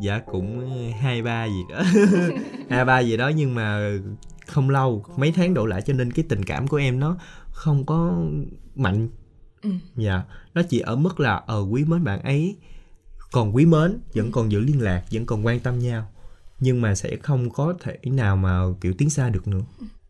Dạ 0.00 0.18
cũng 0.18 0.68
hai 1.00 1.22
ba 1.22 1.44
gì 1.44 1.62
đó. 1.70 1.82
Hai 2.70 2.84
ba 2.90 3.00
gì 3.00 3.16
đó 3.16 3.28
nhưng 3.28 3.54
mà 3.54 3.90
không 4.46 4.70
lâu 4.70 5.04
mấy 5.16 5.32
tháng 5.32 5.54
đổ 5.54 5.66
lại 5.66 5.82
cho 5.82 5.92
nên 5.92 6.12
cái 6.12 6.24
tình 6.28 6.44
cảm 6.44 6.68
của 6.68 6.76
em 6.76 7.00
nó 7.00 7.16
không 7.50 7.86
có 7.86 8.12
mạnh. 8.74 9.08
Ừ. 9.62 9.70
dạ 9.96 10.22
nó 10.54 10.62
chỉ 10.68 10.80
ở 10.80 10.96
mức 10.96 11.20
là 11.20 11.42
ờ 11.46 11.66
quý 11.70 11.84
mến 11.84 12.04
bạn 12.04 12.22
ấy 12.22 12.56
còn 13.32 13.54
quý 13.56 13.66
mến 13.66 14.00
vẫn 14.14 14.32
còn 14.32 14.52
giữ 14.52 14.60
liên 14.60 14.80
lạc 14.82 15.02
vẫn 15.12 15.26
còn 15.26 15.46
quan 15.46 15.60
tâm 15.60 15.78
nhau 15.78 16.08
nhưng 16.60 16.80
mà 16.80 16.94
sẽ 16.94 17.16
không 17.22 17.50
có 17.50 17.74
thể 17.80 17.96
nào 18.04 18.36
mà 18.36 18.60
kiểu 18.80 18.92
tiến 18.98 19.10
xa 19.10 19.28
được 19.28 19.48
nữa. 19.48 19.60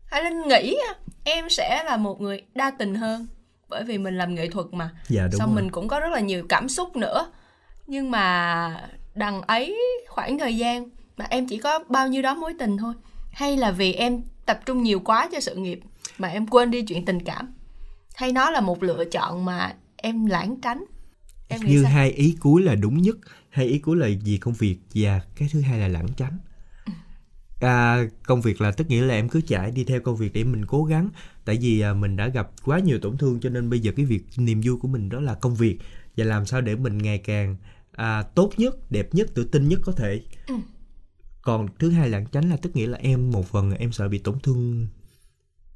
Hải 0.05 0.23
Linh 0.23 0.47
nghĩ 0.47 0.77
em 1.23 1.49
sẽ 1.49 1.83
là 1.85 1.97
một 1.97 2.21
người 2.21 2.41
đa 2.55 2.71
tình 2.79 2.95
hơn 2.95 3.27
bởi 3.69 3.83
vì 3.83 3.97
mình 3.97 4.17
làm 4.17 4.35
nghệ 4.35 4.49
thuật 4.49 4.65
mà. 4.71 4.89
Dạ 5.07 5.23
đúng 5.23 5.39
xong 5.39 5.53
rồi. 5.53 5.61
mình 5.61 5.71
cũng 5.71 5.87
có 5.87 5.99
rất 5.99 6.11
là 6.11 6.19
nhiều 6.19 6.45
cảm 6.49 6.69
xúc 6.69 6.95
nữa 6.95 7.27
nhưng 7.87 8.11
mà 8.11 8.89
đằng 9.15 9.41
ấy 9.41 9.79
khoảng 10.07 10.39
thời 10.39 10.57
gian 10.57 10.89
mà 11.17 11.25
em 11.29 11.47
chỉ 11.47 11.57
có 11.57 11.79
bao 11.89 12.07
nhiêu 12.07 12.21
đó 12.21 12.35
mối 12.35 12.53
tình 12.59 12.77
thôi. 12.77 12.93
Hay 13.31 13.57
là 13.57 13.71
vì 13.71 13.93
em 13.93 14.21
tập 14.45 14.59
trung 14.65 14.83
nhiều 14.83 14.99
quá 14.99 15.29
cho 15.31 15.39
sự 15.39 15.55
nghiệp 15.55 15.79
mà 16.17 16.27
em 16.27 16.47
quên 16.47 16.71
đi 16.71 16.81
chuyện 16.81 17.05
tình 17.05 17.19
cảm. 17.23 17.53
Hay 18.15 18.31
nó 18.31 18.49
là 18.49 18.61
một 18.61 18.83
lựa 18.83 19.05
chọn 19.05 19.45
mà 19.45 19.75
em 19.95 20.25
lãng 20.25 20.61
tránh? 20.61 20.83
Em 21.47 21.61
nghĩ 21.61 21.73
như 21.73 21.83
sao? 21.83 21.91
hai 21.91 22.11
ý 22.11 22.37
cuối 22.39 22.61
là 22.61 22.75
đúng 22.75 23.01
nhất. 23.01 23.17
Hai 23.49 23.65
ý 23.65 23.79
cuối 23.79 23.97
là 23.97 24.07
vì 24.23 24.37
công 24.37 24.53
việc 24.53 24.77
và 24.93 25.21
cái 25.35 25.49
thứ 25.51 25.61
hai 25.61 25.79
là 25.79 25.87
lảng 25.87 26.07
tránh. 26.17 26.37
À, 27.61 28.03
công 28.23 28.41
việc 28.41 28.61
là 28.61 28.71
tất 28.71 28.89
nghĩa 28.89 29.01
là 29.01 29.13
em 29.13 29.29
cứ 29.29 29.41
chạy 29.47 29.71
đi 29.71 29.83
theo 29.83 29.99
công 29.99 30.15
việc 30.15 30.33
để 30.33 30.43
mình 30.43 30.65
cố 30.65 30.83
gắng. 30.83 31.09
Tại 31.45 31.57
vì 31.61 31.81
à, 31.81 31.93
mình 31.93 32.15
đã 32.15 32.27
gặp 32.27 32.47
quá 32.65 32.79
nhiều 32.79 32.99
tổn 32.99 33.17
thương 33.17 33.39
cho 33.39 33.49
nên 33.49 33.69
bây 33.69 33.79
giờ 33.79 33.91
cái 33.95 34.05
việc 34.05 34.23
niềm 34.37 34.61
vui 34.65 34.77
của 34.77 34.87
mình 34.87 35.09
đó 35.09 35.19
là 35.19 35.33
công 35.33 35.55
việc. 35.55 35.77
Và 36.17 36.25
làm 36.25 36.45
sao 36.45 36.61
để 36.61 36.75
mình 36.75 36.97
ngày 36.97 37.17
càng 37.17 37.55
à, 37.95 38.21
tốt 38.23 38.51
nhất 38.57 38.91
đẹp 38.91 39.15
nhất 39.15 39.27
tự 39.33 39.43
tin 39.43 39.67
nhất 39.69 39.79
có 39.83 39.91
thể. 39.91 40.21
Ừ. 40.47 40.55
còn 41.41 41.67
thứ 41.79 41.89
hai 41.89 42.09
lảng 42.09 42.25
tránh 42.31 42.49
là 42.49 42.57
tất 42.57 42.75
nghĩa 42.75 42.87
là 42.87 42.97
em 42.97 43.31
một 43.31 43.45
phần 43.47 43.71
em 43.71 43.91
sợ 43.91 44.09
bị 44.09 44.17
tổn 44.19 44.39
thương. 44.39 44.87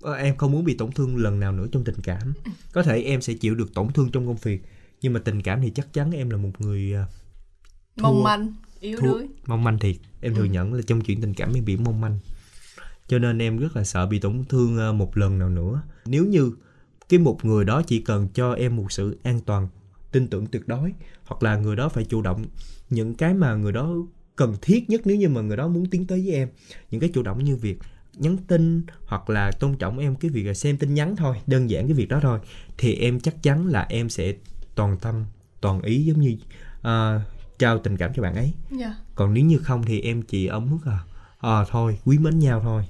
Ờ, 0.02 0.14
em 0.14 0.38
không 0.38 0.52
muốn 0.52 0.64
bị 0.64 0.74
tổn 0.78 0.92
thương 0.92 1.18
lần 1.18 1.40
nào 1.40 1.52
nữa 1.52 1.68
trong 1.72 1.84
tình 1.84 1.96
cảm. 2.04 2.34
Có 2.74 2.84
thể 2.84 3.02
em 3.02 3.22
sẽ 3.22 3.34
chịu 3.34 3.56
được 3.56 3.74
tổn 3.74 3.94
thương 3.94 4.12
trong 4.12 4.28
công 4.28 4.36
việc 4.36 4.62
nhưng 5.02 5.14
mà 5.14 5.20
tình 5.20 5.42
cảm 5.42 5.62
thì 5.62 5.70
chắc 5.70 5.94
chắn 5.94 6.12
em 6.12 6.30
là 6.30 6.38
một 6.38 6.52
người 6.60 6.94
à, 6.94 7.06
mong 7.98 8.16
thua- 8.16 8.24
manh 8.24 8.54
yếu 8.80 8.98
thua. 9.00 9.08
đuối. 9.08 9.28
Mong 9.48 9.64
manh 9.64 9.80
thiệt. 9.80 9.96
Em 10.22 10.36
thừa 10.36 10.44
nhận 10.44 10.74
là 10.74 10.82
trong 10.88 11.02
chuyện 11.02 11.22
tình 11.22 11.34
cảm 11.34 11.54
em 11.54 11.66
bị 11.66 11.78
mong 11.78 12.02
manh. 12.02 12.20
Cho 13.08 13.20
nên 13.20 13.38
em 13.42 13.58
rất 13.58 13.76
là 13.76 13.84
sợ 13.84 14.06
bị 14.06 14.20
tổn 14.20 14.44
thương 14.50 14.78
ờ, 14.78 14.94
một 14.94 15.18
lần 15.18 15.40
nào 15.40 15.50
nữa. 15.50 15.82
Nếu 16.06 16.26
như 16.26 16.52
cái 17.10 17.20
một 17.20 17.46
người 17.46 17.66
đó 17.66 17.82
chỉ 17.82 18.02
cần 18.02 18.28
cho 18.34 18.54
em 18.54 18.76
một 18.76 18.92
sự 18.92 19.18
an 19.24 19.40
toàn 19.46 19.68
tin 20.12 20.28
tưởng 20.28 20.46
tuyệt 20.46 20.68
đối 20.68 20.94
hoặc 21.26 21.44
là 21.44 21.58
người 21.58 21.76
đó 21.76 21.90
phải 21.90 22.06
chủ 22.06 22.22
động. 22.22 22.46
Những 22.90 23.14
cái 23.14 23.34
mà 23.34 23.56
người 23.56 23.72
đó 23.72 23.96
cần 24.36 24.56
thiết 24.62 24.90
nhất 24.90 25.02
nếu 25.06 25.18
như 25.18 25.30
mà 25.30 25.42
người 25.42 25.58
đó 25.58 25.68
muốn 25.68 25.86
tiến 25.86 26.08
tới 26.08 26.22
với 26.26 26.36
em 26.36 26.50
những 26.92 27.02
cái 27.02 27.10
chủ 27.14 27.24
động 27.24 27.44
như 27.44 27.56
việc 27.56 27.80
nhắn 28.14 28.38
tin 28.48 28.82
hoặc 29.06 29.30
là 29.30 29.52
tôn 29.52 29.76
trọng 29.76 30.00
em 30.00 30.16
cái 30.16 30.32
việc 30.32 30.44
là 30.44 30.54
xem 30.54 30.78
tin 30.78 30.94
nhắn 30.94 31.16
thôi 31.16 31.38
đơn 31.48 31.70
giản 31.70 31.88
cái 31.88 31.94
việc 31.94 32.10
đó 32.10 32.20
thôi 32.22 32.40
thì 32.78 32.96
em 32.96 33.20
chắc 33.20 33.44
chắn 33.44 33.68
là 33.68 33.86
em 33.90 34.10
sẽ 34.10 34.34
toàn 34.76 34.98
tâm 34.98 35.26
toàn 35.62 35.82
ý 35.82 36.06
giống 36.06 36.20
như 36.20 36.38
ờ, 36.82 37.22
trao 37.60 37.80
tình 37.80 37.98
cảm 37.98 38.14
cho 38.14 38.24
bạn 38.24 38.36
ấy. 38.36 38.54
Dạ. 38.72 38.96
còn 39.16 39.34
nếu 39.34 39.46
như 39.46 39.58
không 39.58 39.84
thì 39.84 40.02
em 40.02 40.22
chỉ 40.22 40.46
ở 40.46 40.60
mức 40.60 40.80
à. 40.86 41.00
À 41.40 41.66
thôi 41.70 42.00
quý 42.06 42.18
mến 42.18 42.40
nhau 42.40 42.62
thôi 42.64 42.84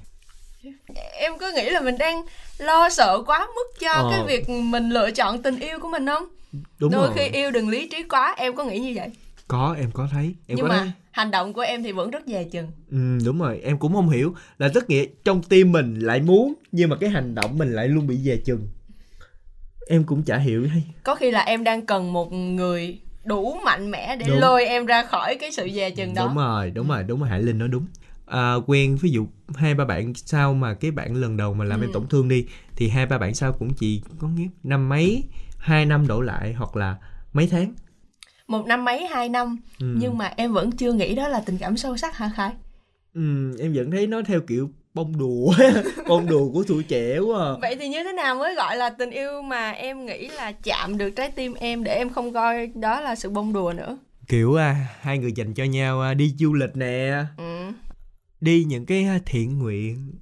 em 0.94 1.32
cứ 1.40 1.52
nghĩ 1.56 1.70
là 1.70 1.80
mình 1.80 1.98
đang 1.98 2.22
lo 2.58 2.88
sợ 2.88 3.22
quá 3.26 3.46
mức 3.56 3.80
cho 3.80 3.90
Ờ. 3.92 4.08
cái 4.10 4.22
việc 4.26 4.48
mình 4.50 4.90
lựa 4.90 5.10
chọn 5.10 5.42
tình 5.42 5.60
yêu 5.60 5.78
của 5.80 5.88
mình 5.88 6.06
không? 6.06 6.24
Đúng 6.78 6.92
đôi 6.92 7.06
rồi. 7.06 7.16
khi 7.16 7.38
yêu 7.38 7.50
đừng 7.50 7.68
lý 7.68 7.88
trí 7.88 8.02
quá 8.02 8.34
em 8.38 8.56
có 8.56 8.64
nghĩ 8.64 8.78
như 8.78 8.92
vậy? 8.96 9.08
Có 9.48 9.76
em 9.78 9.90
có 9.92 10.08
thấy 10.12 10.24
em 10.24 10.34
nhưng 10.56 10.60
có 10.60 10.68
mà 10.68 10.78
thấy. 10.78 10.90
hành 11.10 11.30
động 11.30 11.52
của 11.52 11.60
em 11.60 11.82
thì 11.82 11.92
vẫn 11.92 12.10
rất 12.10 12.22
dè 12.26 12.44
chừng. 12.44 12.66
Ừ, 12.90 12.98
đúng 13.24 13.38
rồi 13.38 13.60
em 13.64 13.78
cũng 13.78 13.94
không 13.94 14.08
hiểu 14.08 14.34
là 14.58 14.68
tất 14.74 14.90
nghĩa 14.90 15.04
trong 15.24 15.42
tim 15.42 15.72
mình 15.72 15.98
lại 16.00 16.20
muốn 16.20 16.54
nhưng 16.72 16.90
mà 16.90 16.96
cái 17.00 17.10
hành 17.10 17.34
động 17.34 17.58
mình 17.58 17.72
lại 17.72 17.88
luôn 17.88 18.06
bị 18.06 18.16
dè 18.16 18.36
chừng. 18.36 18.68
Em 19.88 20.04
cũng 20.04 20.22
chả 20.22 20.36
hiểu 20.38 20.68
hay. 20.72 20.82
Có 21.02 21.14
khi 21.14 21.30
là 21.30 21.40
em 21.40 21.64
đang 21.64 21.86
cần 21.86 22.12
một 22.12 22.32
người 22.32 22.98
đủ 23.24 23.58
mạnh 23.64 23.90
mẽ 23.90 24.16
để 24.16 24.26
Đúng. 24.28 24.38
lôi 24.38 24.66
em 24.66 24.86
ra 24.86 25.02
khỏi 25.02 25.36
cái 25.40 25.52
sự 25.52 25.68
dè 25.74 25.90
chừng 25.90 26.14
đó. 26.14 26.26
Đúng 26.26 26.36
rồi 26.36 26.70
đúng 26.70 26.88
rồi 26.88 27.02
đúng 27.02 27.20
rồi 27.20 27.28
hải 27.28 27.42
linh 27.42 27.58
nói 27.58 27.68
đúng 27.68 27.86
à, 28.30 28.54
quen 28.66 28.96
ví 29.00 29.10
dụ 29.10 29.26
hai 29.54 29.74
ba 29.74 29.84
bạn 29.84 30.12
sau 30.14 30.54
mà 30.54 30.74
cái 30.74 30.90
bạn 30.90 31.14
lần 31.14 31.36
đầu 31.36 31.54
mà 31.54 31.64
làm 31.64 31.80
em 31.80 31.88
Ừ. 31.90 31.92
tổn 31.92 32.06
thương 32.06 32.28
đi 32.28 32.46
thì 32.76 32.88
hai 32.88 33.06
ba 33.06 33.18
bạn 33.18 33.34
sau 33.34 33.52
cũng 33.52 33.74
chỉ 33.74 34.02
có 34.18 34.28
nghĩa 34.28 34.46
năm 34.62 34.88
mấy 34.88 35.24
hai 35.58 35.86
năm 35.86 36.06
đổ 36.06 36.20
lại 36.20 36.52
hoặc 36.52 36.76
là 36.76 36.96
mấy 37.32 37.46
tháng 37.46 37.74
một 38.46 38.66
năm 38.66 38.84
mấy 38.84 39.06
hai 39.06 39.28
năm 39.28 39.58
Ừ. 39.80 39.86
nhưng 39.96 40.18
mà 40.18 40.32
em 40.36 40.52
vẫn 40.52 40.72
chưa 40.72 40.92
nghĩ 40.92 41.14
đó 41.14 41.28
là 41.28 41.40
tình 41.46 41.58
cảm 41.58 41.76
sâu 41.76 41.96
sắc 41.96 42.16
hả 42.16 42.30
khải 42.36 42.50
ừ, 43.14 43.56
em 43.60 43.72
vẫn 43.74 43.90
thấy 43.90 44.06
nó 44.06 44.22
theo 44.26 44.40
kiểu 44.40 44.70
bông 44.94 45.18
đùa 45.18 45.54
bông 46.08 46.26
đùa 46.28 46.52
của 46.52 46.64
tuổi 46.68 46.82
trẻ 46.82 47.18
quá 47.18 47.44
à. 47.44 47.52
vậy 47.60 47.76
thì 47.80 47.88
như 47.88 48.04
thế 48.04 48.12
nào 48.12 48.34
mới 48.34 48.54
gọi 48.54 48.76
là 48.76 48.90
tình 48.90 49.10
yêu 49.10 49.42
mà 49.42 49.70
em 49.70 50.06
nghĩ 50.06 50.28
là 50.28 50.52
chạm 50.52 50.98
được 50.98 51.10
trái 51.10 51.30
tim 51.30 51.54
em 51.54 51.84
để 51.84 51.94
em 51.94 52.10
không 52.10 52.32
coi 52.32 52.66
đó 52.66 53.00
là 53.00 53.14
sự 53.14 53.30
bông 53.30 53.52
đùa 53.52 53.72
nữa 53.76 53.98
kiểu 54.28 54.54
à, 54.56 54.86
hai 55.00 55.18
người 55.18 55.32
dành 55.32 55.54
cho 55.54 55.64
nhau 55.64 56.00
à, 56.02 56.14
đi 56.14 56.34
du 56.38 56.54
lịch 56.54 56.76
nè 56.76 57.24
ừ. 57.36 57.44
Đi 58.40 58.64
những 58.64 58.86
cái 58.86 59.04
à, 59.04 59.18
thiện 59.26 59.58
nguyện 59.58 60.12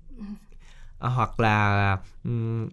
à, 0.99 1.09
hoặc 1.09 1.41
là 1.41 1.97
ừm, 2.25 2.69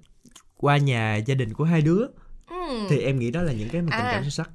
qua 0.57 0.77
nhà 0.77 1.15
gia 1.15 1.35
đình 1.35 1.53
của 1.53 1.63
hai 1.63 1.81
đứa. 1.81 2.05
Ừ. 2.49 2.85
thì 2.89 2.99
em 2.99 3.19
nghĩ 3.19 3.31
đó 3.31 3.41
là 3.41 3.53
những 3.53 3.69
cái 3.69 3.81
mà 3.81 3.97
tình 3.97 4.05
À. 4.05 4.11
cảm 4.13 4.23
sâu 4.23 4.29
sắc. 4.29 4.49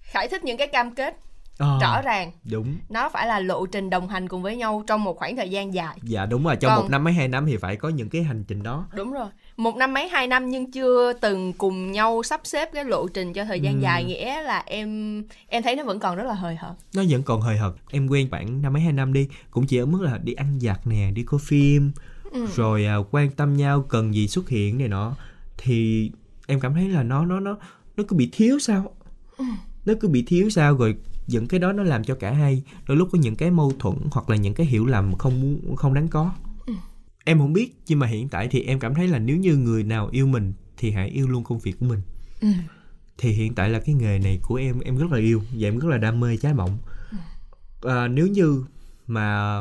Khải 0.00 0.28
thích 0.28 0.44
những 0.44 0.56
cái 0.56 0.66
cam 0.66 0.94
kết 0.94 1.16
Ờ, 1.58 1.78
rõ 1.80 2.02
ràng. 2.02 2.32
đúng. 2.50 2.76
Nó 2.88 3.08
phải 3.08 3.26
là 3.26 3.40
lộ 3.40 3.66
trình 3.66 3.90
đồng 3.90 4.08
hành 4.08 4.28
cùng 4.28 4.42
với 4.42 4.56
nhau 4.56 4.84
trong 4.86 5.04
một 5.04 5.16
khoảng 5.18 5.36
thời 5.36 5.50
gian 5.50 5.74
dài. 5.74 5.98
Dạ 6.02 6.26
đúng 6.26 6.44
rồi 6.44 6.56
trong 6.56 6.68
Còn- 6.70 6.82
một 6.82 6.90
năm 6.90 7.04
mấy 7.04 7.12
hai 7.12 7.28
năm 7.28 7.46
thì 7.46 7.56
phải 7.56 7.76
có 7.76 7.88
những 7.88 8.08
cái 8.08 8.22
hành 8.22 8.44
trình 8.44 8.62
đó. 8.62 8.86
Đúng 8.94 9.12
rồi 9.12 9.26
một 9.62 9.76
năm 9.76 9.94
mấy 9.94 10.08
hai 10.08 10.26
năm 10.26 10.50
nhưng 10.50 10.70
chưa 10.70 11.12
từng 11.20 11.52
cùng 11.52 11.92
nhau 11.92 12.22
sắp 12.22 12.40
xếp 12.44 12.68
cái 12.72 12.84
lộ 12.84 13.08
trình 13.08 13.32
cho 13.32 13.44
thời 13.44 13.60
gian 13.60 13.74
Ừ. 13.74 13.80
dài 13.82 14.04
nghĩa 14.04 14.42
là 14.42 14.62
em 14.66 15.22
em 15.48 15.62
thấy 15.62 15.76
nó 15.76 15.84
vẫn 15.84 15.98
còn 16.00 16.16
rất 16.16 16.24
là 16.24 16.34
hời 16.34 16.56
hợt 16.56 16.72
nó 16.94 17.02
vẫn 17.08 17.22
còn 17.22 17.40
hời 17.40 17.56
hợt 17.56 17.72
em 17.90 18.06
quen 18.08 18.30
bạn 18.30 18.62
năm 18.62 18.72
mấy 18.72 18.82
hai 18.82 18.92
năm 18.92 19.12
đi 19.12 19.28
cũng 19.50 19.66
chỉ 19.66 19.76
ở 19.78 19.86
mức 19.86 20.02
là 20.02 20.18
đi 20.18 20.32
ăn 20.32 20.58
giặt 20.60 20.86
nè 20.86 21.10
đi 21.14 21.22
coi 21.22 21.40
phim 21.42 21.92
Ừ. 22.32 22.46
rồi 22.56 22.84
à, 22.86 22.96
quan 23.10 23.30
tâm 23.30 23.56
nhau 23.56 23.82
cần 23.88 24.14
gì 24.14 24.28
xuất 24.28 24.48
hiện 24.48 24.78
này 24.78 24.88
nọ 24.88 25.12
thì 25.58 26.10
em 26.46 26.60
cảm 26.60 26.74
thấy 26.74 26.88
là 26.88 27.02
nó 27.02 27.26
nó 27.26 27.40
nó 27.40 27.56
nó 27.96 28.04
cứ 28.08 28.16
bị 28.16 28.28
thiếu 28.32 28.58
sao 28.58 28.94
Ừ. 29.36 29.44
nó 29.86 29.94
cứ 30.00 30.08
bị 30.08 30.22
thiếu 30.26 30.50
sao 30.50 30.76
rồi 30.76 30.96
những 31.26 31.46
cái 31.46 31.60
đó 31.60 31.72
nó 31.72 31.82
làm 31.82 32.04
cho 32.04 32.14
cả 32.14 32.32
hai 32.32 32.62
đôi 32.88 32.96
lúc 32.96 33.08
có 33.12 33.18
những 33.18 33.36
cái 33.36 33.50
mâu 33.50 33.72
thuẫn 33.78 33.94
hoặc 34.10 34.30
là 34.30 34.36
những 34.36 34.54
cái 34.54 34.66
hiểu 34.66 34.86
lầm 34.86 35.14
không 35.18 35.40
muốn 35.40 35.76
không 35.76 35.94
đáng 35.94 36.08
có. 36.08 36.30
Em 37.24 37.38
không 37.38 37.52
biết 37.52 37.74
nhưng 37.86 37.98
mà 37.98 38.06
hiện 38.06 38.28
tại 38.28 38.48
thì 38.48 38.62
em 38.62 38.80
cảm 38.80 38.94
thấy 38.94 39.08
là 39.08 39.18
nếu 39.18 39.36
như 39.36 39.56
người 39.56 39.84
nào 39.84 40.08
yêu 40.12 40.26
mình 40.26 40.52
thì 40.76 40.90
hãy 40.90 41.08
yêu 41.08 41.28
luôn 41.28 41.44
công 41.44 41.58
việc 41.58 41.78
của 41.80 41.86
mình. 41.86 42.00
Ừ. 42.40 42.48
thì 43.18 43.30
hiện 43.30 43.54
tại 43.54 43.70
là 43.70 43.80
cái 43.80 43.94
nghề 43.94 44.18
này 44.18 44.38
của 44.42 44.54
em 44.54 44.80
em 44.80 44.96
rất 44.96 45.12
là 45.12 45.18
yêu 45.18 45.42
và 45.52 45.68
em 45.68 45.78
rất 45.78 45.88
là 45.88 45.98
đam 45.98 46.20
mê 46.20 46.36
trái 46.36 46.54
mộng 46.54 46.78
à, 47.82 48.08
nếu 48.08 48.26
như 48.26 48.64
mà 49.06 49.58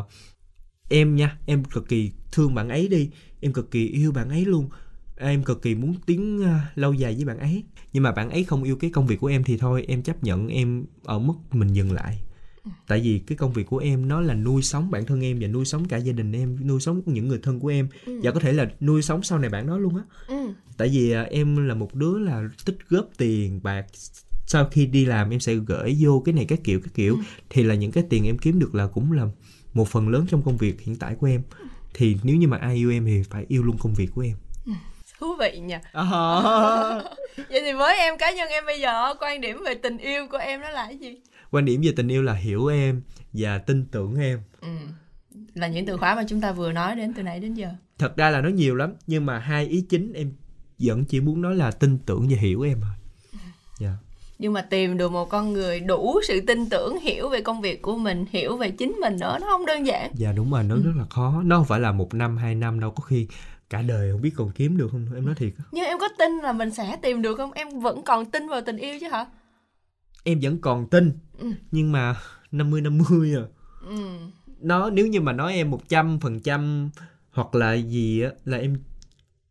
em 0.89 1.15
nha 1.15 1.37
em 1.45 1.63
cực 1.63 1.87
kỳ 1.89 2.11
thương 2.31 2.55
bạn 2.55 2.69
ấy 2.69 2.87
đi 2.87 3.09
em 3.39 3.53
cực 3.53 3.71
kỳ 3.71 3.87
yêu 3.87 4.11
bạn 4.11 4.29
ấy 4.29 4.45
luôn 4.45 4.69
em 5.17 5.43
cực 5.43 5.61
kỳ 5.61 5.75
muốn 5.75 5.95
tiến 6.05 6.43
à, 6.43 6.71
lâu 6.75 6.93
dài 6.93 7.15
với 7.15 7.25
bạn 7.25 7.39
ấy. 7.39 7.63
Nhưng 7.93 8.03
mà 8.03 8.11
bạn 8.11 8.29
ấy 8.29 8.43
không 8.43 8.63
yêu 8.63 8.75
cái 8.75 8.89
công 8.89 9.07
việc 9.07 9.19
của 9.19 9.27
em 9.27 9.43
thì 9.43 9.57
thôi 9.57 9.85
em 9.87 10.01
chấp 10.01 10.23
nhận 10.23 10.47
em 10.47 10.85
ở 11.03 11.19
mức 11.19 11.33
mình 11.51 11.73
dừng 11.73 11.91
lại 11.91 12.21
tại 12.87 12.99
vì 12.99 13.19
cái 13.27 13.37
công 13.37 13.53
việc 13.53 13.63
của 13.67 13.77
em 13.77 14.07
nó 14.07 14.21
là 14.21 14.33
nuôi 14.33 14.61
sống 14.61 14.91
bản 14.91 15.05
thân 15.05 15.21
em 15.21 15.37
và 15.41 15.47
nuôi 15.47 15.65
sống 15.65 15.87
cả 15.87 15.97
gia 15.97 16.13
đình 16.13 16.31
em 16.31 16.67
nuôi 16.67 16.79
sống 16.79 17.01
những 17.05 17.27
người 17.27 17.39
thân 17.43 17.59
của 17.59 17.67
em. 17.67 17.87
Và 18.05 18.31
có 18.31 18.39
thể 18.39 18.53
là 18.53 18.71
nuôi 18.81 19.01
sống 19.01 19.23
sau 19.23 19.39
này 19.39 19.49
bạn 19.49 19.67
đó 19.67 19.77
luôn 19.77 19.95
á. 19.95 20.03
Ừ. 20.27 20.53
tại 20.77 20.87
vì 20.87 21.11
à, 21.11 21.21
em 21.21 21.67
là 21.67 21.73
một 21.73 21.95
đứa 21.95 22.17
là 22.19 22.43
tích 22.65 22.77
góp 22.89 23.09
tiền 23.17 23.59
bạc 23.63 23.85
sau 24.45 24.65
khi 24.71 24.85
đi 24.85 25.05
làm 25.05 25.29
em 25.29 25.39
sẽ 25.39 25.53
gửi 25.53 25.97
vô 25.99 26.21
cái 26.25 26.33
này 26.33 26.45
các 26.45 26.59
kiểu 26.63 26.79
các 26.83 26.93
kiểu. 26.93 27.17
Thì 27.49 27.63
là 27.63 27.75
những 27.75 27.91
cái 27.91 28.03
tiền 28.09 28.25
em 28.25 28.37
kiếm 28.37 28.59
được 28.59 28.75
là 28.75 28.87
cũng 28.87 29.11
là 29.11 29.25
một 29.73 29.87
phần 29.87 30.09
lớn 30.09 30.25
trong 30.29 30.43
công 30.43 30.57
việc 30.57 30.81
hiện 30.81 30.95
tại 30.95 31.15
của 31.19 31.27
em. 31.27 31.41
Thì 31.93 32.17
nếu 32.23 32.35
như 32.35 32.47
mà 32.47 32.57
ai 32.57 32.75
yêu 32.75 32.91
em 32.91 33.05
thì 33.05 33.23
phải 33.29 33.45
yêu 33.47 33.63
luôn 33.63 33.77
công 33.79 33.93
việc 33.93 34.09
của 34.15 34.21
em. 34.21 34.35
Thú 35.19 35.35
vị 35.39 35.59
nha 35.59 35.81
à, 35.91 36.05
vậy 37.49 37.61
thì 37.61 37.73
với 37.73 37.97
em 37.97 38.17
cá 38.17 38.31
nhân 38.31 38.49
em 38.49 38.65
bây 38.65 38.79
giờ 38.79 39.13
quan 39.19 39.41
điểm 39.41 39.63
về 39.65 39.73
tình 39.73 39.97
yêu 39.97 40.27
của 40.31 40.37
em 40.37 40.61
đó 40.61 40.69
là 40.69 40.85
cái 40.85 40.97
gì 40.97 41.21
quan 41.51 41.65
điểm 41.65 41.81
về 41.81 41.91
tình 41.95 42.07
yêu 42.07 42.21
là 42.21 42.33
hiểu 42.33 42.67
em 42.67 43.01
và 43.33 43.57
tin 43.57 43.85
tưởng 43.85 44.15
em. 44.15 44.39
Ừ. 44.61 44.67
là 45.53 45.67
những 45.67 45.85
từ 45.85 45.97
khóa 45.97 46.15
mà 46.15 46.23
chúng 46.29 46.41
ta 46.41 46.51
vừa 46.51 46.71
nói 46.71 46.95
đến 46.95 47.13
từ 47.13 47.23
nãy 47.23 47.39
đến 47.39 47.53
giờ. 47.53 47.69
Thật 47.97 48.17
ra 48.17 48.29
là 48.29 48.41
nó 48.41 48.49
nhiều 48.49 48.75
lắm 48.75 48.93
nhưng 49.07 49.25
mà 49.25 49.39
hai 49.39 49.67
ý 49.67 49.85
chính 49.89 50.13
em 50.13 50.31
vẫn 50.79 51.05
chỉ 51.05 51.19
muốn 51.19 51.41
nói 51.41 51.55
là 51.55 51.71
tin 51.71 51.97
tưởng 52.05 52.27
và 52.29 52.37
hiểu 52.37 52.61
em 52.61 52.79
thôi. 52.81 52.91
Dạ. 53.79 53.93
Nhưng 54.39 54.53
mà 54.53 54.61
tìm 54.61 54.97
được 54.97 55.11
một 55.11 55.29
con 55.29 55.53
người 55.53 55.79
đủ 55.79 56.19
sự 56.27 56.41
tin 56.47 56.69
tưởng 56.69 56.99
hiểu 56.99 57.29
về 57.29 57.41
công 57.41 57.61
việc 57.61 57.81
của 57.81 57.97
mình 57.97 58.25
hiểu 58.29 58.57
về 58.57 58.71
chính 58.71 58.91
mình 59.01 59.17
nữa 59.19 59.37
nó 59.41 59.47
không 59.49 59.65
đơn 59.65 59.87
giản. 59.87 60.11
Dạ 60.15 60.31
đúng 60.31 60.51
rồi 60.51 60.63
nó 60.63 60.75
rất 60.75 60.91
là 60.97 61.05
khó. 61.09 61.41
Nó 61.45 61.57
không 61.57 61.65
phải 61.65 61.79
là 61.79 61.91
một 61.91 62.13
năm 62.13 62.37
hai 62.37 62.55
năm 62.55 62.79
đâu 62.79 62.91
có 62.91 63.03
khi 63.03 63.27
cả 63.69 63.81
đời 63.81 64.11
không 64.11 64.21
biết 64.21 64.31
còn 64.35 64.51
kiếm 64.51 64.77
được 64.77 64.87
không 64.91 65.05
em 65.15 65.25
nói 65.25 65.35
thiệt 65.35 65.53
nhưng 65.71 65.85
em 65.85 65.99
có 65.99 66.07
tin 66.17 66.31
là 66.43 66.51
mình 66.51 66.71
sẽ 66.71 66.97
tìm 67.01 67.21
được 67.21 67.35
không? 67.35 67.51
Em 67.51 67.79
vẫn 67.79 68.03
còn 68.03 68.25
tin 68.25 68.47
vào 68.47 68.61
tình 68.61 68.77
yêu 68.77 68.97
chứ 69.01 69.07
hả 69.11 69.25
em 70.23 70.39
vẫn 70.41 70.61
còn 70.61 70.89
tin. 70.89 71.11
Ừ. 71.37 71.51
nhưng 71.71 71.91
mà 71.91 72.15
50 72.51 72.81
50 72.81 73.35
à. 73.35 73.43
Ừ. 73.81 73.95
nó 74.59 74.89
nếu 74.89 75.07
như 75.07 75.21
mà 75.21 75.33
nói 75.33 75.53
em 75.53 75.71
một 75.71 75.89
trăm 75.89 76.19
phần 76.19 76.39
trăm 76.39 76.89
hoặc 77.31 77.55
là 77.55 77.73
gì 77.73 78.21
á 78.21 78.29
là 78.45 78.57
em 78.57 78.77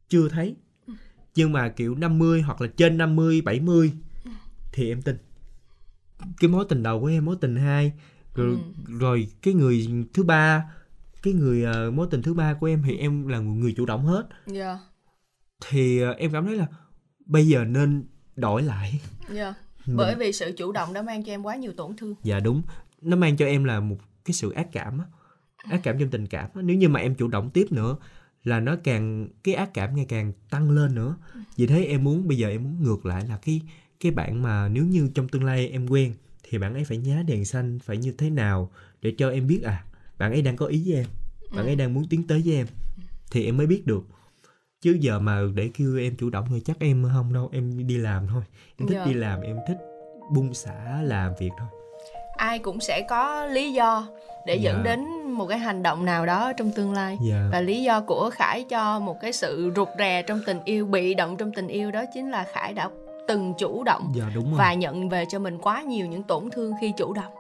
chưa 0.09 0.29
thấy. 0.29 0.57
Nhưng 1.35 1.53
mà 1.53 1.69
kiểu 1.69 1.95
50 1.95 2.43
hoặc 2.43 2.61
là 2.61 2.69
trên 2.77 2.99
50 2.99 3.41
70 3.41 3.93
thì 4.73 4.89
em 4.89 5.03
tin. 5.03 5.17
Cái 6.41 6.51
mối 6.51 6.65
tình 6.69 6.83
đầu 6.83 7.01
của 7.01 7.07
em 7.07 7.25
mối 7.25 7.37
tình 7.41 7.57
hai 7.57 7.93
rồi, 8.35 8.59
rồi 8.87 9.29
cái 9.43 9.55
người 9.55 9.89
thứ 10.15 10.23
ba 10.23 10.73
cái 11.23 11.35
người 11.35 11.65
ờ, 11.65 11.91
mối 11.91 12.07
tình 12.11 12.23
thứ 12.23 12.35
ba 12.35 12.55
của 12.55 12.67
em 12.67 12.83
thì 12.83 12.97
em 12.97 13.27
là 13.27 13.39
người, 13.39 13.57
người 13.57 13.75
chủ 13.77 13.87
động 13.87 14.05
hết. 14.05 14.29
Dạ. 14.47 14.79
Thì 15.69 16.01
ờ, 16.01 16.13
em 16.13 16.33
cảm 16.33 16.47
thấy 16.47 16.57
là 16.57 16.67
bây 17.27 17.47
giờ 17.47 17.65
nên 17.65 18.05
đổi 18.37 18.63
lại. 18.63 19.01
Dạ 19.31 19.55
bởi 19.97 20.15
vì 20.15 20.33
sự 20.33 20.53
chủ 20.57 20.73
động 20.73 20.93
đã 20.93 21.03
mang 21.03 21.25
cho 21.25 21.33
em 21.33 21.43
quá 21.43 21.57
nhiều 21.57 21.73
tổn 21.73 21.97
thương. 21.97 22.15
Dạ 22.23 22.41
đúng. 22.41 22.63
Nó 23.01 23.17
mang 23.17 23.37
cho 23.37 23.47
em 23.47 23.65
là 23.65 23.81
một 23.81 23.97
cái 24.25 24.33
sự 24.33 24.51
ác 24.51 24.69
cảm 24.73 24.99
á. 24.99 25.05
Ác 25.57 25.81
cảm 25.83 25.99
trong 25.99 26.11
tình 26.11 26.27
cảm 26.27 26.51
nếu 26.55 26.77
như 26.77 26.89
mà 26.89 27.01
em 27.01 27.15
chủ 27.15 27.29
động 27.29 27.51
tiếp 27.51 27.73
nữa 27.73 27.97
là 28.45 28.61
nó 28.61 28.77
càng 28.85 29.29
cái 29.45 29.55
ác 29.55 29.71
cảm 29.75 29.97
ngày 29.97 30.07
càng 30.09 30.33
tăng 30.51 30.71
lên 30.71 30.95
nữa. 30.95 31.17
Vì 31.57 31.67
thế 31.67 31.85
em 31.85 32.05
muốn 32.05 32.29
bây 32.29 32.39
giờ 32.39 32.49
em 32.49 32.65
muốn 32.65 32.83
ngược 32.83 33.07
lại 33.07 33.25
là 33.29 33.39
cái 33.43 33.61
cái 34.01 34.13
bạn 34.13 34.43
mà 34.43 34.69
nếu 34.69 34.85
như 34.85 35.11
trong 35.15 35.29
tương 35.29 35.45
lai 35.45 35.69
em 35.69 35.87
quen 35.87 36.15
thì 36.43 36.59
bạn 36.59 36.75
ấy 36.75 36.85
phải 36.85 36.99
nhá 36.99 37.23
đèn 37.27 37.45
xanh 37.45 37.79
phải 37.79 37.97
như 37.97 38.13
thế 38.13 38.31
nào 38.31 38.71
để 39.03 39.15
cho 39.19 39.31
em 39.31 39.47
biết 39.47 39.63
à 39.63 39.85
bạn 40.19 40.33
ấy 40.33 40.43
đang 40.43 40.57
có 40.57 40.67
ý 40.67 40.83
với 40.87 40.95
em 40.95 41.07
bạn 41.57 41.67
ấy 41.67 41.77
đang 41.77 41.95
muốn 41.95 42.09
tiến 42.09 42.27
tới 42.27 42.43
với 42.45 42.55
em 42.55 42.67
thì 43.31 43.45
em 43.45 43.57
mới 43.57 43.67
biết 43.67 43.87
được 43.87 44.05
chứ 44.81 44.97
giờ 45.01 45.19
mà 45.19 45.41
để 45.55 45.71
kêu 45.79 45.99
em 45.99 46.17
chủ 46.19 46.31
động 46.31 46.45
thì 46.51 46.61
chắc 46.65 46.77
em 46.81 47.09
không 47.15 47.33
đâu 47.33 47.49
em 47.53 47.87
đi 47.87 47.97
làm 47.99 48.27
thôi. 48.33 48.43
Em 48.79 48.89
thích 48.89 48.95
Dạ. 48.99 49.05
đi 49.05 49.15
làm 49.15 49.41
em 49.41 49.59
thích 49.69 49.79
bung 50.33 50.55
xả 50.55 51.01
làm 51.03 51.33
việc 51.41 51.51
thôi. 51.59 51.69
Ai 52.37 52.59
cũng 52.59 52.81
sẽ 52.81 53.07
có 53.09 53.47
lý 53.47 53.73
do 53.73 54.07
để 54.47 54.55
Dạ. 54.55 54.63
dẫn 54.71 54.83
đến 54.83 55.05
một 55.33 55.47
cái 55.47 55.59
hành 55.59 55.83
động 55.83 56.05
nào 56.05 56.27
đó 56.27 56.53
trong 56.53 56.71
tương 56.73 56.93
lai. 56.93 57.19
Dạ. 57.31 57.49
Và 57.53 57.61
lý 57.61 57.83
do 57.83 58.01
của 58.01 58.31
khải 58.33 58.65
cho 58.65 58.99
một 59.01 59.17
cái 59.21 59.33
sự 59.33 59.73
rụt 59.77 59.89
rè 59.99 60.23
trong 60.23 60.41
tình 60.47 60.61
yêu 60.65 60.87
bị 60.87 61.15
động 61.15 61.37
trong 61.37 61.53
tình 61.53 61.69
yêu 61.69 61.91
đó 61.91 62.05
chính 62.15 62.31
là 62.31 62.45
khải 62.53 62.73
đã 62.75 62.91
từng 63.29 63.55
chủ 63.59 63.85
động 63.85 64.13
dạ 64.15 64.25
đúng 64.35 64.45
rồi. 64.45 64.55
và 64.59 64.75
nhận 64.75 65.09
về 65.09 65.25
cho 65.29 65.39
mình 65.39 65.59
quá 65.59 65.83
nhiều 65.83 66.07
những 66.07 66.23
tổn 66.23 66.51
thương 66.51 66.73
khi 66.81 66.93
chủ 66.97 67.13
động 67.13 67.33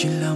chỉ 0.00 0.08
là 0.08 0.34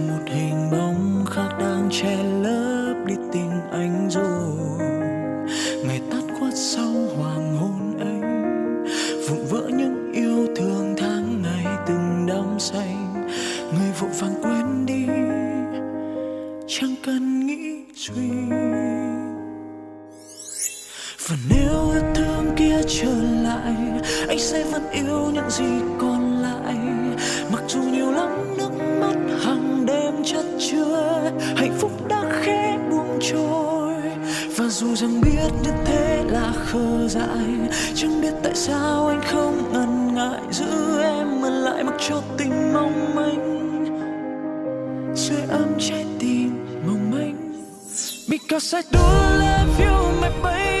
Because 48.27 48.73
I 48.73 48.81
do 48.83 48.97
love 48.97 49.79
you, 49.79 50.21
my 50.21 50.29
baby. 50.41 50.72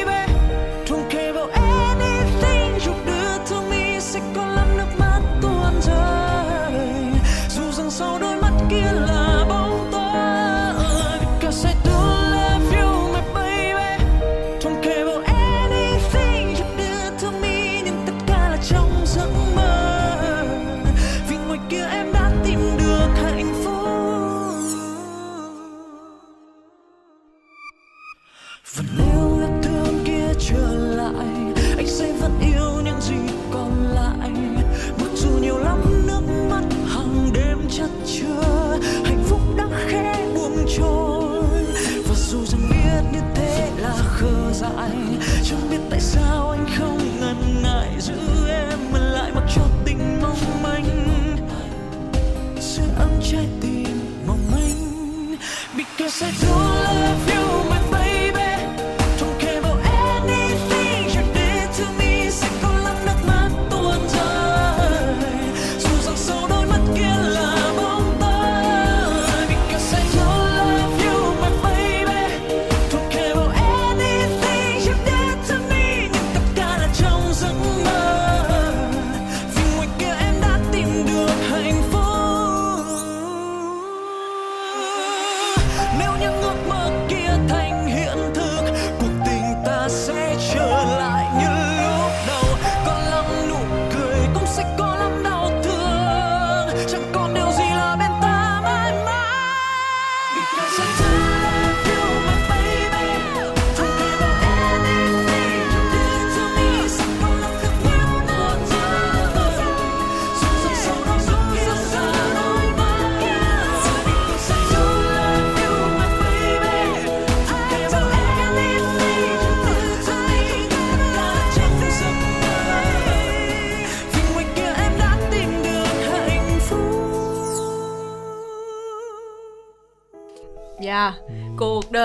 said 56.13 56.52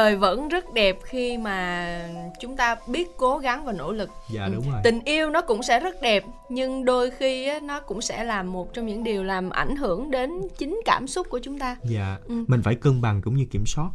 đời 0.09 0.17
vẫn 0.17 0.49
rất 0.49 0.73
đẹp 0.75 0.97
khi 1.05 1.39
mà 1.39 1.89
chúng 2.41 2.57
ta 2.57 2.77
biết 2.87 3.09
cố 3.17 3.39
gắng 3.39 3.65
và 3.65 3.73
nỗ 3.73 3.93
lực. 3.93 4.11
Dạ, 4.31 4.45
Ừ. 4.45 4.51
đúng 4.55 4.71
rồi. 4.71 4.81
Tình 4.85 5.01
yêu 5.05 5.31
nó 5.31 5.41
cũng 5.41 5.63
sẽ 5.63 5.81
rất 5.81 6.03
đẹp, 6.03 6.25
nhưng 6.49 6.85
đôi 6.85 7.11
khi 7.11 7.49
á, 7.49 7.61
nó 7.63 7.81
cũng 7.81 8.01
sẽ 8.01 8.25
là 8.25 8.43
một 8.43 8.75
trong 8.75 8.87
những 8.87 9.05
điều 9.05 9.25
làm 9.25 9.51
ảnh 9.51 9.77
hưởng 9.77 10.11
đến 10.11 10.31
chính 10.59 10.81
cảm 10.85 11.07
xúc 11.07 11.27
của 11.31 11.39
chúng 11.43 11.59
ta. 11.59 11.77
dạ 11.85 12.17
Ừ. 12.29 12.45
mình 12.49 12.63
phải 12.65 12.75
cân 12.75 13.01
bằng 13.01 13.23
cũng 13.23 13.37
như 13.37 13.45
kiểm 13.51 13.67
soát 13.67 13.89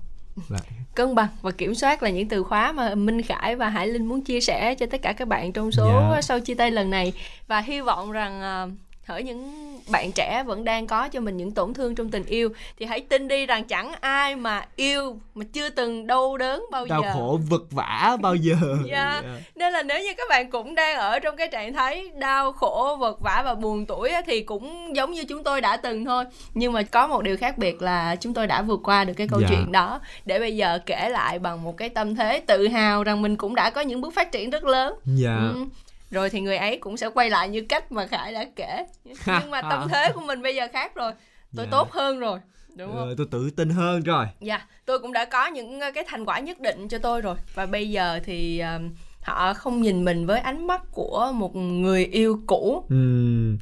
Dạ. 0.50 0.58
Cân 0.96 1.16
bằng 1.16 1.28
và 1.42 1.52
kiểm 1.52 1.76
soát 1.76 2.04
là 2.04 2.10
những 2.10 2.30
từ 2.30 2.44
khóa 2.44 2.72
mà 2.72 2.96
Minh 2.96 3.22
Khải 3.22 3.56
và 3.56 3.70
Hải 3.70 3.88
Linh 3.88 4.06
muốn 4.06 4.22
chia 4.22 4.42
sẻ 4.42 4.76
cho 4.76 4.86
tất 4.86 5.02
cả 5.02 5.14
các 5.14 5.28
bạn 5.28 5.52
trong 5.54 5.72
số 5.72 5.88
Dạ. 6.12 6.22
sau 6.22 6.40
chia 6.40 6.56
tay 6.56 6.72
lần 6.72 6.90
này 6.90 7.14
và 7.48 7.60
hy 7.62 7.82
vọng 7.82 8.12
rằng 8.12 8.42
ờ, 8.42 8.70
hỡi 9.06 9.24
những 9.24 9.52
bạn 9.92 10.12
trẻ 10.12 10.44
vẫn 10.46 10.64
đang 10.64 10.88
có 10.88 11.08
cho 11.08 11.20
mình 11.20 11.38
những 11.38 11.52
tổn 11.52 11.74
thương 11.74 11.96
trong 11.96 12.10
tình 12.10 12.26
yêu 12.26 12.50
thì 12.80 12.86
hãy 12.86 13.02
tin 13.02 13.28
đi 13.28 13.46
rằng 13.46 13.64
chẳng 13.64 13.92
ai 14.02 14.36
mà 14.36 14.66
yêu 14.76 15.18
mà 15.36 15.46
chưa 15.54 15.70
từng 15.70 16.08
đau 16.08 16.38
đớn 16.38 16.66
bao 16.72 16.86
đau 16.86 17.02
giờ. 17.02 17.12
khổ 17.14 17.40
vật 17.50 17.64
vã 17.72 18.18
bao 18.22 18.36
giờ 18.36 18.56
Dạ. 18.86 19.22
Dạ. 19.24 19.40
Nên 19.56 19.74
là 19.74 19.84
nếu 19.84 20.00
như 20.00 20.14
các 20.18 20.28
bạn 20.30 20.52
cũng 20.52 20.76
đang 20.76 20.98
ở 20.98 21.20
trong 21.20 21.36
cái 21.38 21.48
trạng 21.48 21.74
thái 21.74 22.10
đau 22.20 22.52
khổ, 22.52 22.96
vật 23.00 23.18
vã 23.24 23.42
và 23.46 23.56
buồn 23.56 23.86
tuổi 23.86 24.12
thì 24.28 24.42
cũng 24.42 24.96
giống 24.96 25.12
như 25.12 25.26
chúng 25.26 25.44
tôi 25.44 25.62
đã 25.62 25.78
từng 25.78 26.06
thôi. 26.06 26.26
Nhưng 26.54 26.74
mà 26.74 26.82
có 26.84 27.08
một 27.08 27.22
điều 27.24 27.38
khác 27.38 27.58
biệt 27.58 27.82
là 27.82 28.16
chúng 28.16 28.34
tôi 28.34 28.48
đã 28.48 28.62
vượt 28.62 28.80
qua 28.84 29.04
được 29.04 29.14
cái 29.14 29.28
câu 29.28 29.42
Dạ. 29.42 29.48
chuyện 29.50 29.72
đó 29.72 30.00
để 30.26 30.40
bây 30.40 30.56
giờ 30.56 30.80
kể 30.86 31.10
lại 31.10 31.40
bằng 31.40 31.64
một 31.64 31.78
cái 31.78 31.90
tâm 31.90 32.16
thế 32.16 32.40
tự 32.40 32.68
hào 32.68 33.04
rằng 33.04 33.22
mình 33.22 33.36
cũng 33.36 33.56
đã 33.56 33.70
có 33.70 33.82
những 33.82 34.02
bước 34.02 34.14
phát 34.14 34.32
triển 34.32 34.50
rất 34.50 34.64
lớn. 34.64 34.94
dạ 35.06 35.38
Ừ. 35.54 35.66
Rồi 36.14 36.30
thì 36.30 36.42
người 36.42 36.58
ấy 36.58 36.78
cũng 36.78 36.98
sẽ 36.98 37.10
quay 37.10 37.30
lại 37.30 37.50
như 37.50 37.62
cách 37.70 37.92
mà 37.92 38.08
Khải 38.08 38.34
đã 38.34 38.46
kể. 38.56 38.86
Nhưng 39.26 39.52
mà 39.52 39.62
tâm 39.62 39.88
thế 39.90 40.12
của 40.16 40.22
mình 40.22 40.42
bây 40.42 40.56
giờ 40.56 40.68
khác 40.74 40.96
rồi. 40.96 41.12
Tôi 41.56 41.66
Dạ. 41.66 41.72
tốt 41.72 41.92
hơn 41.92 42.20
rồi. 42.20 42.40
Đúng 42.76 42.92
không? 42.92 42.98
Ờ, 43.08 43.14
tôi 43.18 43.28
tự 43.32 43.50
tin 43.50 43.70
hơn 43.70 44.02
rồi 44.04 44.26
Dạ, 44.42 44.68
tôi 44.86 45.00
cũng 45.00 45.14
đã 45.14 45.26
có 45.26 45.48
những 45.48 45.80
ờ, 45.80 45.92
cái 45.92 46.04
thành 46.08 46.26
quả 46.26 46.40
nhất 46.40 46.60
định 46.60 46.88
cho 46.88 46.98
tôi 46.98 47.22
rồi 47.22 47.36
và 47.56 47.66
bây 47.66 47.90
giờ 47.90 48.20
thì 48.24 48.60
ờ, 48.60 48.80
họ 49.22 49.54
không 49.54 49.82
nhìn 49.82 50.06
mình 50.06 50.26
với 50.26 50.40
ánh 50.40 50.68
mắt 50.68 50.82
của 50.92 51.32
một 51.36 51.56
người 51.56 52.06
yêu 52.06 52.40
cũ 52.48 52.86
Ừm, 52.90 53.58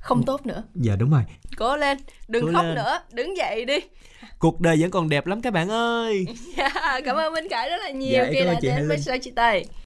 không 0.00 0.22
tốt 0.26 0.46
nữa. 0.46 0.62
dạ 0.74 0.96
đúng 0.96 1.10
rồi 1.10 1.22
Cố 1.56 1.76
lên, 1.76 1.98
đừng 2.28 2.46
Cố 2.46 2.52
khóc 2.52 2.64
lên. 2.64 2.74
nữa, 2.74 2.98
đứng 3.12 3.36
dậy 3.36 3.64
đi. 3.64 3.78
cuộc 4.38 4.60
đời 4.60 4.76
vẫn 4.80 4.90
còn 4.90 5.08
đẹp 5.08 5.26
lắm 5.26 5.42
các 5.42 5.52
bạn 5.52 5.68
ơi 5.70 6.26
Dạ, 6.56 7.00
cảm 7.04 7.16
ơn 7.16 7.32
Minh 7.34 7.48
Khải 7.50 7.70
rất 7.70 7.76
là 7.82 7.90
nhiều 7.90 8.24
Dạ, 8.24 8.30
khi 8.32 8.44
đã 8.44 8.60
đến 8.62 8.88
với. 8.88 8.98
Sao 8.98 9.16
Chị 9.22 9.30
Tây. 9.30 9.66